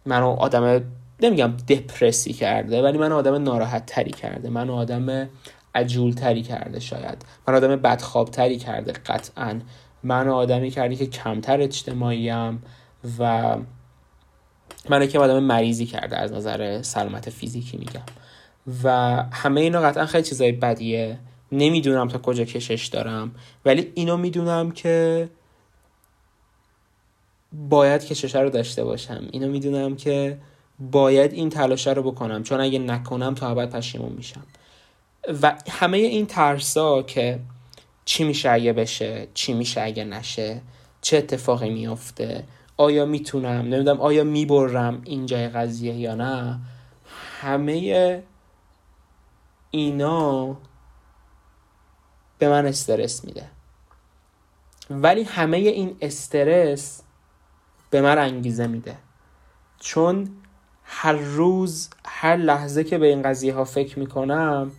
منو 0.06 0.28
آدم 0.28 0.82
نمیگم 1.20 1.54
دپرسی 1.68 2.34
کرده 2.34 2.84
ولی 2.84 2.98
من 2.98 3.12
آدم 3.12 3.44
ناراحت 3.44 3.86
تری 3.86 4.12
کرده. 4.12 4.50
من 4.50 4.70
آدم 4.70 5.30
عجول 5.76 6.12
تری 6.12 6.44
کرده 6.44 6.80
شاید. 6.80 7.26
من 7.48 7.56
آدم 7.56 7.76
بدخواب 7.76 8.32
تری 8.32 8.58
کرده 8.58 8.92
قطعا. 8.92 9.60
من 10.04 10.28
آدمی 10.28 10.72
کردی 10.72 10.96
که 10.96 11.06
کمتر 11.06 11.62
اجتماعیم 11.62 12.64
و 13.20 13.58
من 14.90 15.08
که 15.08 15.20
آدم 15.20 15.44
مریضی 15.44 15.86
کرده 15.86 16.18
از 16.18 16.32
نظر 16.32 16.82
سلامت 16.82 17.30
فیزیکی 17.30 17.78
میگم. 17.78 18.02
و 18.84 18.90
همه 19.32 19.62
اینا 19.62 19.82
قطعا 19.82 20.06
خیلی 20.06 20.24
چیزای 20.24 20.52
بدیه. 20.52 21.20
نمی‌دونم 21.52 22.08
تا 22.08 22.18
کجا 22.18 22.44
کشش 22.44 22.86
دارم. 22.88 23.32
ولی 23.66 23.92
اینو 23.96 24.18
می‌دونم 24.18 24.72
که 24.72 25.30
باید 27.54 28.06
کشش 28.06 28.36
رو 28.36 28.50
داشته 28.50 28.84
باشم. 28.84 29.28
اینو 29.32 29.48
می‌دونم 29.48 29.96
که 29.96 30.38
باید 30.80 31.34
این 31.34 31.50
تلاشه 31.50 31.94
رو 31.94 32.04
بکنم. 32.04 32.44
چون 32.44 32.62
اگه 32.62 32.80
نکنم 32.80 33.36
تا 33.36 33.50
ابد 33.50 33.70
پشیمون 33.70 34.12
میشم. 34.12 34.44
و 35.42 35.56
همه 35.70 35.98
این 35.98 36.26
ترسا 36.26 37.04
که 37.04 37.40
چی 38.08 38.24
میشه 38.24 38.50
اگه 38.52 38.74
بشه 38.74 39.28
چی 39.34 39.54
میشه 39.54 39.82
اگه 39.82 40.04
نشه 40.04 40.62
چه 41.02 41.18
اتفاقی 41.18 41.70
میافته 41.70 42.44
آیا 42.78 43.06
می‌تونم 43.06 43.50
نمی‌دونم 43.50 44.02
آیا 44.02 44.24
می‌برم 44.24 45.02
اینجای 45.04 45.50
قضیه 45.50 45.96
یا 45.96 46.16
نه. 46.16 46.60
همه 47.42 48.24
اینا 49.72 50.58
به 52.40 52.50
من 52.50 52.66
استرس 52.66 53.26
میده. 53.26 53.50
ولی 54.90 55.24
همه 55.24 55.58
این 55.58 55.98
استرس 56.02 57.02
به 57.90 58.02
من 58.02 58.18
انگیزه 58.18 58.68
میده. 58.68 58.98
چون 59.80 60.30
هر 60.84 61.14
روز 61.14 61.90
هر 62.06 62.36
لحظه 62.36 62.84
که 62.84 62.98
به 62.98 63.08
این 63.08 63.22
قضیه 63.22 63.54
ها 63.54 63.64
فکر 63.64 64.00
می‌کنم 64.00 64.72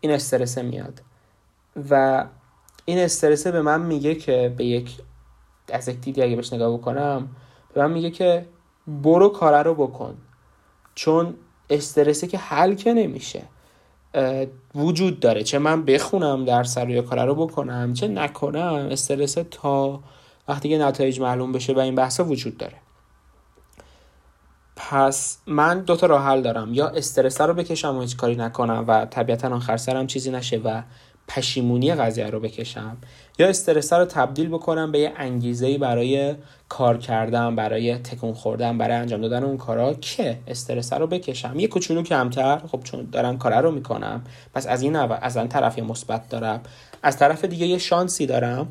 این 0.00 0.12
استرس 0.12 0.58
میاد. 0.58 1.02
و 1.90 2.24
این 2.90 2.98
استرسه 2.98 3.50
به 3.50 3.62
من 3.62 3.80
میگه 3.80 4.14
که 4.14 4.54
به 4.56 4.64
یک 4.64 4.96
از 5.72 5.88
یک 5.88 6.00
دیدی 6.00 6.22
اگه 6.22 6.36
بهش 6.36 6.52
نگاه 6.52 6.78
بکنم 6.78 7.28
به 7.74 7.80
من 7.80 7.92
میگه 7.92 8.10
که 8.10 8.46
برو 8.86 9.28
کاره 9.28 9.62
رو 9.62 9.74
بکن. 9.74 10.16
چون 10.94 11.34
استرسه 11.70 12.26
که 12.26 12.38
حل 12.38 12.74
که 12.74 12.92
نمیشه. 12.92 13.42
وجود 14.74 15.20
داره. 15.20 15.42
چه 15.42 15.58
من 15.58 15.84
بخونم 15.84 16.44
در 16.44 16.64
سر 16.64 16.90
یا 16.90 17.02
کاره 17.02 17.24
رو 17.24 17.34
بکنم 17.34 17.92
چه 17.92 18.08
نکنم 18.08 18.88
استرس 18.90 19.36
تا 19.50 20.00
وقتی 20.48 20.68
که 20.68 20.78
نتایج 20.78 21.20
معلوم 21.20 21.52
بشه 21.52 21.72
و 21.72 21.78
این 21.78 21.94
بحثا 21.94 22.24
وجود 22.24 22.56
داره. 22.56 22.76
پس 24.76 25.38
من 25.46 25.80
دو 25.80 25.96
تا 25.96 26.06
راه 26.06 26.24
حل 26.24 26.42
دارم. 26.42 26.74
یا 26.74 26.88
استرس 26.88 27.40
رو 27.40 27.54
بکشم 27.54 27.96
و 27.96 28.00
هیچ 28.00 28.16
کاری 28.16 28.36
نکنم 28.36 28.84
و 28.88 29.06
طبیعتا 29.06 29.56
آخر 29.56 29.76
سرم 29.76 30.06
چیزی 30.06 30.30
نشه 30.30 30.60
و 30.64 30.82
پشیمونی 31.34 31.94
قضیه 31.94 32.26
رو 32.26 32.40
بکشم 32.40 32.96
یا 33.38 33.48
استرس 33.48 33.92
رو 33.92 34.04
تبدیل 34.04 34.48
بکنم 34.48 34.92
به 34.92 34.98
یه 34.98 35.12
انگیزه 35.16 35.78
برای 35.78 36.34
کار 36.68 36.98
کردن 36.98 37.56
برای 37.56 37.98
تکون 37.98 38.32
خوردن 38.32 38.78
برای 38.78 38.96
انجام 38.96 39.20
دادن 39.20 39.44
اون 39.44 39.56
کارا 39.56 39.94
که 39.94 40.38
استرس 40.46 40.92
رو 40.92 41.06
بکشم. 41.06 41.60
یه 41.60 41.68
کوچولو 41.68 42.02
کمتر 42.02 42.58
خب 42.58 42.80
چون 42.84 43.08
دارم 43.12 43.38
کار 43.38 43.60
رو 43.62 43.70
می‌کنم 43.70 44.22
پس 44.54 44.66
از 44.66 44.82
این 44.82 44.96
از 44.96 45.36
این 45.36 45.48
طرف 45.48 45.78
مثبت 45.78 46.28
دارم. 46.28 46.60
از 47.02 47.18
طرف 47.18 47.44
دیگه 47.44 47.66
یه 47.66 47.78
شانسی 47.78 48.26
دارم 48.26 48.68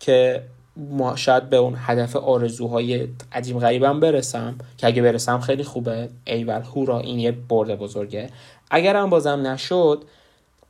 که 0.00 0.42
ما 0.76 1.16
شاید 1.16 1.50
به 1.50 1.56
اون 1.56 1.74
هدف 1.78 2.16
آرزوهای 2.16 3.08
عجیب 3.32 3.58
غریبم 3.58 4.00
برسم 4.00 4.54
که 4.76 4.86
اگه 4.86 5.02
برسم 5.02 5.40
خیلی 5.40 5.62
خوبه. 5.62 6.08
ایول 6.24 6.62
هورا 6.62 7.00
این 7.00 7.18
یه 7.18 7.32
برده 7.32 7.76
بزرگه. 7.76 8.30
اگرم 8.70 9.10
بازم 9.10 9.46
نشد 9.46 10.04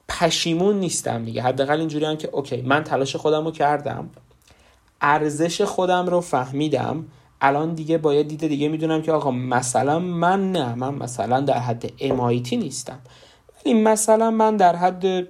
پشیمون 0.08 0.80
نیستم 0.80 1.24
دیگه. 1.24 1.42
حداقل 1.42 1.78
اینجوری 1.78 2.04
هم 2.04 2.16
که 2.16 2.28
اوکی 2.32 2.62
من 2.62 2.84
تلاش 2.84 3.16
خودم 3.16 3.44
رو 3.44 3.50
کردم. 3.50 4.10
ارزش 5.00 5.62
خودم 5.62 6.06
رو 6.06 6.20
فهمیدم. 6.20 7.04
الان 7.40 7.74
دیگه 7.74 7.98
باید 7.98 8.28
دیده 8.28 8.48
دیگه 8.48 8.68
می‌دونم 8.68 9.02
که 9.02 9.12
آقا 9.12 9.30
مثلا 9.30 9.98
من 9.98 10.52
نه 10.52 10.74
من 10.74 10.94
مثلا 10.94 11.40
در 11.40 11.58
حد 11.58 11.92
امایتی 12.00 12.56
نیستم. 12.56 12.98
ولی 13.56 13.74
مثلا 13.74 14.30
من 14.30 14.56
در 14.56 14.76
حد 14.76 15.28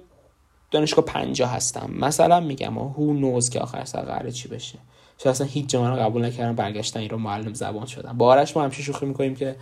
دانشگاه 0.71 1.05
پنجاه 1.05 1.49
هستم. 1.49 1.89
مثلا 1.99 2.39
میگم 2.39 2.77
هو 2.77 3.13
نوز 3.13 3.49
که 3.49 3.59
آخر 3.59 3.85
سر 3.85 4.01
قراره 4.01 4.31
چی 4.31 4.47
بشه. 4.47 4.79
شاید 5.23 5.35
اصلا 5.35 5.47
هیچ 5.47 5.67
جا 5.67 5.95
قبول 5.95 6.25
نکردم 6.25 6.55
برگشتن 6.55 6.99
این 6.99 7.09
رو 7.09 7.17
معلم 7.17 7.53
زبان 7.53 7.85
شدم 7.85 8.17
با 8.17 8.25
آرش 8.25 8.57
ما 8.57 8.63
همیشه 8.63 8.83
شوخی 8.83 9.05
می‌کنیم 9.05 9.35
که 9.35 9.55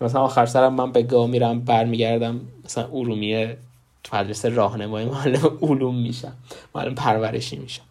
مثلا 0.00 0.20
آخر 0.20 0.46
سرم 0.46 0.74
من 0.74 0.92
به 0.92 1.02
گاه 1.02 1.26
میرم 1.26 1.60
برمیگردم 1.60 2.40
مثلا 2.64 2.88
ارومیه 2.92 3.56
تو 4.04 4.16
مدرسه 4.16 4.48
راهنمای 4.48 5.04
معلم 5.04 5.58
علوم 5.62 6.02
میشم 6.02 6.32
معلم 6.74 6.94
پرورشی 6.94 7.56
میشم. 7.56 7.82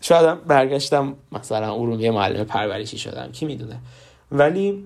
شاید 0.00 0.44
برگشتم 0.44 1.16
مثلا 1.32 1.74
ارومیه 1.74 2.10
معلم 2.10 2.44
پرورشی 2.44 2.98
شدم 2.98 3.32
کی 3.32 3.46
می‌دونه؟ 3.46 3.78
ولی 4.32 4.84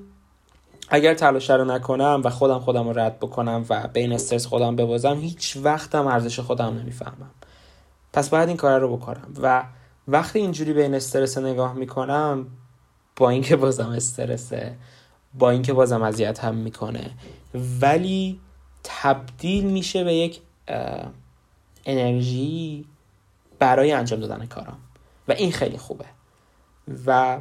اگر 0.89 1.15
تلاش 1.15 1.51
رو 1.51 1.65
نکنم 1.65 2.23
و 2.25 2.31
خودم 2.31 2.59
خودم 2.59 2.89
رو 2.89 2.99
رد 2.99 3.19
بکنم 3.19 3.65
و 3.69 3.89
بین 3.89 4.13
استرس 4.13 4.47
خودم 4.47 4.77
ببازم 4.77 5.19
هیچ 5.21 5.57
وقتم 5.63 6.07
ارزش 6.07 6.41
خودم 6.41 6.79
نمی‌فهمم. 6.79 7.31
پس 8.13 8.29
باید 8.29 8.49
این 8.49 8.57
کار 8.57 8.81
رو 8.81 8.97
بکنم. 8.97 9.35
و 9.43 9.65
وقتی 10.09 10.39
اینجوری 10.39 10.73
بین 10.73 10.95
استرس 10.95 11.39
نگاه 11.39 11.73
می‌کنم 11.73 12.47
با 13.17 13.31
اینکه 13.31 13.57
بازم 13.57 13.89
استرسه 13.89 14.77
با 15.39 15.51
اینکه 15.51 15.73
بازم 15.73 16.03
اذیت 16.03 16.45
هم 16.45 16.55
می‌کنه 16.55 17.11
ولی 17.81 18.41
تبدیل 18.85 19.65
میشه 19.65 20.05
به 20.05 20.15
یک 20.15 20.41
انرژی 21.85 22.85
برای 23.59 23.93
انجام 23.93 24.21
دادن 24.21 24.47
کارم 24.47 24.79
و 25.29 25.33
این 25.33 25.53
خیلی 25.53 25.79
خوبه. 25.79 26.05
و 27.07 27.39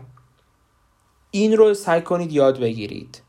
این 1.31 1.57
رو 1.57 1.73
سعی 1.73 2.01
کنید 2.01 2.31
یاد 2.31 2.59
بگیرید. 2.59 3.21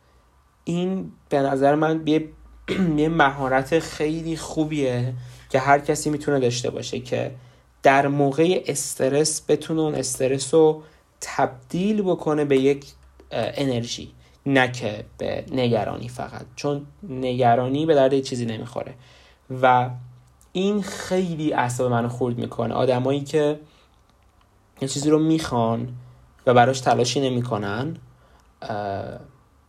این 0.65 1.13
به 1.29 1.39
نظر 1.39 1.75
من 1.75 2.07
یه 2.07 3.09
مهارت 3.09 3.79
خیلی 3.79 4.37
خوبیه 4.37 5.15
که 5.51 5.59
هر 5.59 5.79
کسی 5.79 6.11
می‌تونه 6.11 6.41
داشته 6.41 6.71
باشه 6.71 7.01
که 7.01 7.35
در 7.83 8.09
موقع 8.09 8.63
استرس 8.67 9.43
بتونه 9.49 9.81
اون 9.81 9.95
استرس 9.95 10.55
رو 10.55 10.83
تبدیل 11.21 12.03
بکنه 12.03 12.45
به 12.45 12.59
یک 12.59 12.87
انرژی 13.31 14.13
نه 14.47 14.73
که 14.73 15.05
به 15.19 15.45
نگرانی 15.53 16.09
فقط. 16.09 16.47
چون 16.57 16.87
نگرانی 17.09 17.87
به 17.87 17.95
درد 17.95 18.21
چیزی 18.21 18.47
نمی‌خوره. 18.47 18.95
و 19.63 19.91
این 20.53 20.83
خیلی 20.83 21.53
اعصاب 21.53 21.91
منو 21.91 22.09
خورد 22.09 22.39
می‌کنه. 22.39 22.75
آدمایی 22.75 23.21
که 23.21 23.61
یه 24.81 24.89
چیزی 24.89 25.11
رو 25.11 25.19
می‌خوان 25.19 25.89
و 26.47 26.55
براش 26.55 26.81
تلاشی 26.81 27.21
نمی‌کنن 27.31 27.97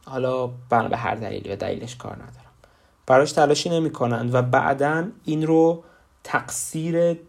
حالا 0.06 0.48
بنا 0.48 0.88
به 0.88 0.98
هر 0.98 1.16
دلیلی 1.16 1.54
و 1.54 1.56
دلیلش 1.56 1.96
کار 1.96 2.14
ندارم. 2.14 2.52
براش 3.08 3.32
تلاشی 3.32 3.70
نمی‌کنن 3.70 4.30
و 4.34 4.42
بعدا 4.42 5.08
این 5.26 5.48
رو 5.48 5.84
تقصیر 6.24 7.20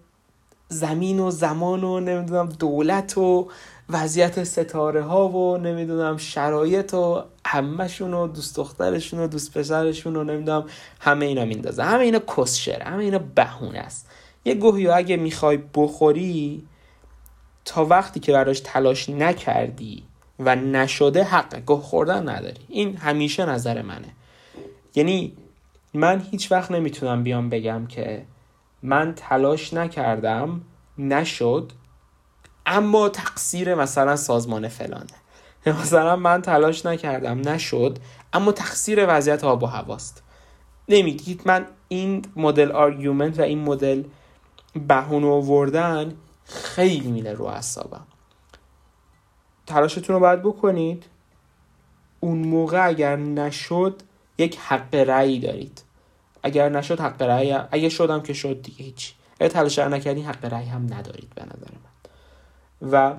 زمین 0.69 1.21
و 1.21 1.31
زمان 1.31 1.85
و 1.85 2.01
نمی‌دونم 2.01 2.49
دولت 2.49 3.19
و 3.19 3.49
وضعیت 3.89 4.45
ستاره 4.45 5.03
ها 5.03 5.29
و 5.29 5.59
نمی‌دونم 5.59 6.17
شرایط 6.17 6.95
و 6.95 7.23
همهشون 7.47 8.15
و 8.15 8.29
دوست 8.29 8.57
دخترشون 8.57 9.21
و 9.21 9.27
دوست 9.27 9.59
پسرشون 9.59 10.17
و 10.17 10.25
نمی‌دونم 10.25 10.65
همه 11.01 11.27
اینا 11.27 11.45
میندازه. 11.45 11.83
همه 11.83 12.05
اینا 12.05 12.19
کسشره 12.19 12.85
همه 12.85 13.05
اینا 13.05 13.21
بهونه 13.35 13.79
است. 13.79 14.11
یه 14.45 14.55
گوهی 14.55 14.89
اگه 14.89 15.17
می‌خوای 15.17 15.59
بخوری 15.75 16.67
تا 17.65 17.85
وقتی 17.85 18.21
که 18.21 18.33
براش 18.33 18.61
تلاش 18.61 19.09
نکردی 19.09 20.03
و 20.39 20.57
نشده 20.57 21.25
حق 21.25 21.61
گوه 21.61 21.81
خوردن 21.81 22.29
نداری. 22.29 22.61
این 22.69 22.97
همیشه 22.97 23.45
نظر 23.47 23.83
منه. 23.83 24.09
یعنی 24.95 25.33
من 25.95 26.27
هیچ 26.31 26.53
وقت 26.53 26.71
نمی‌تونم 26.71 27.23
بیام 27.23 27.51
بگم 27.51 27.87
که 27.87 28.25
من 28.83 29.15
تلاش 29.17 29.75
نکردم 29.75 30.61
نشد. 30.99 31.73
اما 32.67 33.09
تقصیر 33.09 33.75
مثلا 33.75 34.17
سازمان 34.17 34.69
فلانه. 34.69 35.07
مثلا 35.83 36.17
من 36.17 36.43
تلاش 36.43 36.87
نکردم 36.87 37.49
نشد 37.49 37.99
اما 38.33 38.53
تقصیر 38.53 39.05
وضعیت 39.09 39.45
آب 39.45 39.63
و 39.63 39.67
هواست. 39.67 40.23
نمیگید 40.89 41.43
من 41.45 41.67
این 41.89 42.23
مدل 42.37 42.73
آرگومنت 42.73 43.39
و 43.39 43.43
این 43.43 43.59
مدل 43.59 44.03
بهونه 44.89 45.27
آوردن 45.27 46.15
خیلی 46.45 47.11
میله 47.11 47.33
رو 47.33 47.45
اعصابم. 47.45 48.07
تلاشتون 49.67 50.15
رو 50.15 50.21
باید 50.21 50.43
بکنید. 50.43 51.05
اون 52.21 52.39
موقع 52.39 52.87
اگر 52.87 53.17
نشد 53.17 54.03
یک 54.39 54.59
حق 54.59 54.95
رأی 54.95 55.39
دارید. 55.39 55.83
اگر 56.43 56.69
نشد 56.69 57.01
حق 57.01 57.23
رأی 57.23 57.53
اگه 57.53 57.89
شدم 57.89 58.23
که 58.23 58.33
شد 58.33 58.63
دیگه 58.63 58.85
هیچ. 58.85 59.15
اگه 59.41 59.49
تلاش 59.49 59.79
نکردین 59.79 60.27
حق 60.27 60.45
رأی 60.45 60.67
هم 60.67 60.95
ندارید 60.95 61.31
به 61.35 61.43
نظر 61.43 61.73
من. 61.73 61.92
و 62.83 63.15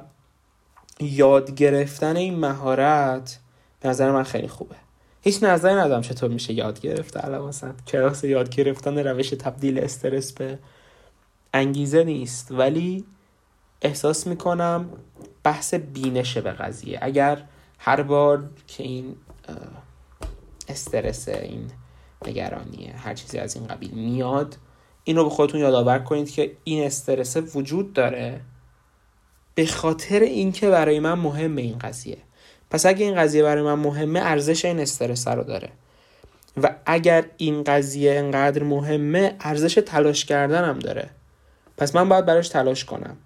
یاد 0.99 1.56
گرفتن 1.56 2.15
این 2.15 2.39
مهارت 2.39 3.39
به 3.80 3.89
نظر 3.89 4.12
من 4.12 4.23
خیلی 4.23 4.47
خوبه. 4.47 4.76
هیچ 5.21 5.43
نظری 5.43 5.76
ندارم 5.76 6.02
چطور 6.02 6.30
میشه 6.30 6.54
یاد 6.54 6.80
گرفت. 6.80 7.26
الان 7.26 7.47
مثلا 7.47 7.73
کلاس 7.88 8.23
یاد 8.23 8.49
گرفتن 8.49 8.97
روش 8.97 9.30
تبدیل 9.30 9.80
استرس 9.80 10.32
به 10.32 10.60
انگیزه 11.54 12.04
نیست. 12.04 12.52
ولی 12.52 13.06
احساس 13.82 14.28
می‌کنم 14.28 14.89
بحث 15.43 15.73
بینشه 15.73 16.41
به 16.41 16.52
قضیه. 16.52 16.99
اگر 17.02 17.43
هر 17.78 18.04
بار 18.04 18.49
که 18.67 18.84
این 18.84 19.15
استرس 20.67 21.28
این 21.28 21.71
نگرانیه 22.28 22.93
هر 22.97 23.13
چیزی 23.13 23.38
از 23.38 23.56
این 23.56 23.67
قبیل 23.67 23.91
میاد 23.91 24.58
این 25.04 25.15
رو 25.15 25.23
به 25.23 25.30
خودتون 25.30 25.60
یادآور 25.60 25.99
کنید 25.99 26.32
که 26.32 26.58
این 26.63 26.84
استرس 26.84 27.38
وجود 27.56 27.93
داره. 27.93 28.41
به 29.56 29.66
خاطر 29.66 30.20
اینکه 30.20 30.70
برای 30.70 31.00
من 31.00 31.13
مهمه 31.13 31.62
این 31.62 31.80
قضیه. 31.80 32.18
پس 32.70 32.86
اگه 32.86 33.06
این 33.06 33.16
قضیه 33.16 33.44
برای 33.44 33.63
من 33.63 33.74
مهمه 33.74 34.20
ارزش 34.20 34.66
این 34.66 34.80
استرس 34.80 35.28
رو 35.28 35.44
داره. 35.44 35.70
و 36.63 36.76
اگر 36.86 37.26
این 37.38 37.63
قضیه 37.63 38.13
انقدر 38.13 38.63
مهمه 38.63 39.36
ارزش 39.39 39.74
تلاش 39.86 40.26
کردنم 40.26 40.80
داره. 40.80 41.10
پس 41.78 41.96
من 41.96 42.10
باید 42.10 42.26
براش 42.26 42.50
تلاش 42.50 42.86
کنم. 42.86 43.18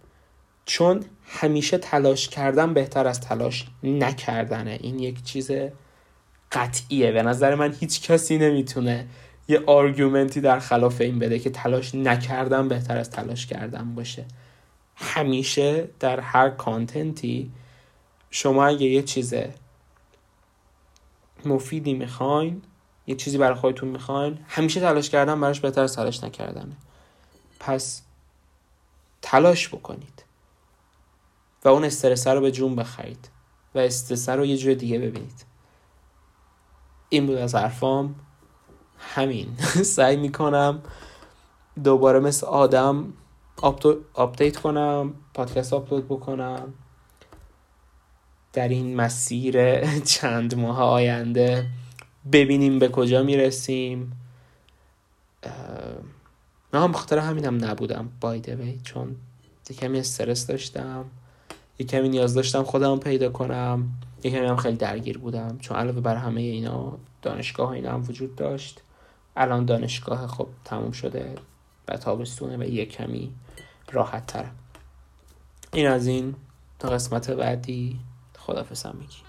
چون 0.65 1.03
همیشه 1.25 1.77
تلاش 1.77 2.29
کردن 2.29 2.73
بهتر 2.73 3.07
از 3.07 3.21
تلاش 3.21 3.65
نکردنه. 3.83 4.79
این 4.81 4.99
یک 4.99 5.23
چیز 5.23 5.51
قطعیه. 6.51 7.11
به 7.11 7.23
نظر 7.23 7.55
من 7.55 7.75
هیچ 7.79 8.11
کسی 8.11 8.37
نمی‌تونه 8.37 9.05
یه 9.47 9.63
آرگومنتی 9.65 10.41
در 10.41 10.59
خلاف 10.59 11.01
این 11.01 11.19
بده 11.19 11.39
که 11.39 11.49
تلاش 11.49 11.95
نکردن 11.95 12.67
بهتر 12.67 12.97
از 12.97 13.09
تلاش 13.09 13.47
کردن 13.47 13.95
باشه. 13.95 14.25
همیشه 14.97 15.89
در 15.99 16.19
هر 16.19 16.49
کانتنتی 16.49 17.51
شما 18.31 18.65
اگه 18.65 18.85
یه 18.85 19.03
چیز 19.03 19.33
مفیدی 21.45 21.93
می‌خواین 21.93 22.61
یه 23.07 23.15
چیزی 23.15 23.37
برای 23.37 23.55
خودتون 23.55 23.89
می‌خواین 23.89 24.39
همیشه 24.47 24.79
تلاش 24.79 25.09
کردن 25.09 25.41
براش 25.41 25.59
بهتر 25.59 25.87
تلاش 25.87 26.23
نکردنه. 26.23 26.77
پس 27.59 28.01
تلاش 29.21 29.69
بکنید 29.69 30.23
و 31.65 31.69
اون 31.69 31.83
استرس 31.83 32.27
رو 32.27 32.41
به 32.41 32.51
جون 32.51 32.75
بخرید 32.75 33.29
و 33.75 33.79
استرس 33.79 34.29
رو 34.29 34.45
یه 34.45 34.57
جور 34.57 34.73
دیگه 34.73 34.99
ببینید. 34.99 35.45
این 37.09 37.25
بود 37.25 37.37
از 37.37 37.55
حرفام. 37.55 38.15
همین. 38.99 39.57
سعی 39.95 40.15
می‌کنم 40.15 40.81
دوباره 41.83 42.19
مثل 42.19 42.47
آدم 42.47 43.13
update 44.13 44.57
کنم 44.57 45.13
پادکست 45.33 45.73
آپلود 45.73 46.05
بکنم. 46.05 46.73
در 48.53 48.67
این 48.67 48.95
مسیر 48.95 49.81
چند 50.15 50.55
ماه 50.55 50.81
آینده 50.81 51.65
ببینیم 52.31 52.79
به 52.79 52.89
کجا 52.89 53.23
می‌رسیم. 53.23 54.11
من 56.73 56.83
هم 56.83 56.91
بخاطر 56.91 57.17
همینم 57.17 57.65
نبودم 57.65 58.09
بایده 58.21 58.75
چون 58.83 59.15
یه 59.69 59.75
کمی 59.75 59.99
استرس 59.99 60.47
داشتم. 60.47 61.05
یه 61.79 61.85
کمی 61.85 62.09
نیاز 62.09 62.33
داشتم 62.33 62.63
خودم 62.63 62.99
پیدا 62.99 63.29
کنم. 63.29 63.89
یه 64.23 64.31
کمی 64.31 64.45
هم 64.45 64.55
خیلی 64.55 64.77
درگیر 64.77 65.17
بودم 65.17 65.57
چون 65.59 65.77
علاوه 65.77 66.01
بر 66.01 66.15
همه 66.15 66.41
اینا 66.41 66.97
دانشگاه 67.21 67.69
اینا 67.69 67.91
هم 67.91 68.03
وجود 68.09 68.35
داشت. 68.35 68.81
الان 69.35 69.65
دانشگاه 69.65 70.27
خب 70.27 70.47
تموم 70.65 70.91
شده 70.91 71.35
و 71.87 71.97
تابستونه 71.97 72.57
و 72.57 72.63
یه 72.63 72.85
کمی 72.85 73.33
راحت 73.91 74.25
تره. 74.25 74.51
این 75.73 75.87
از 75.87 76.07
این 76.07 76.35
تا 76.79 76.89
قسمت 76.89 77.31
بعدی. 77.31 77.99
خدافزم 78.37 78.95
میگی 78.99 79.26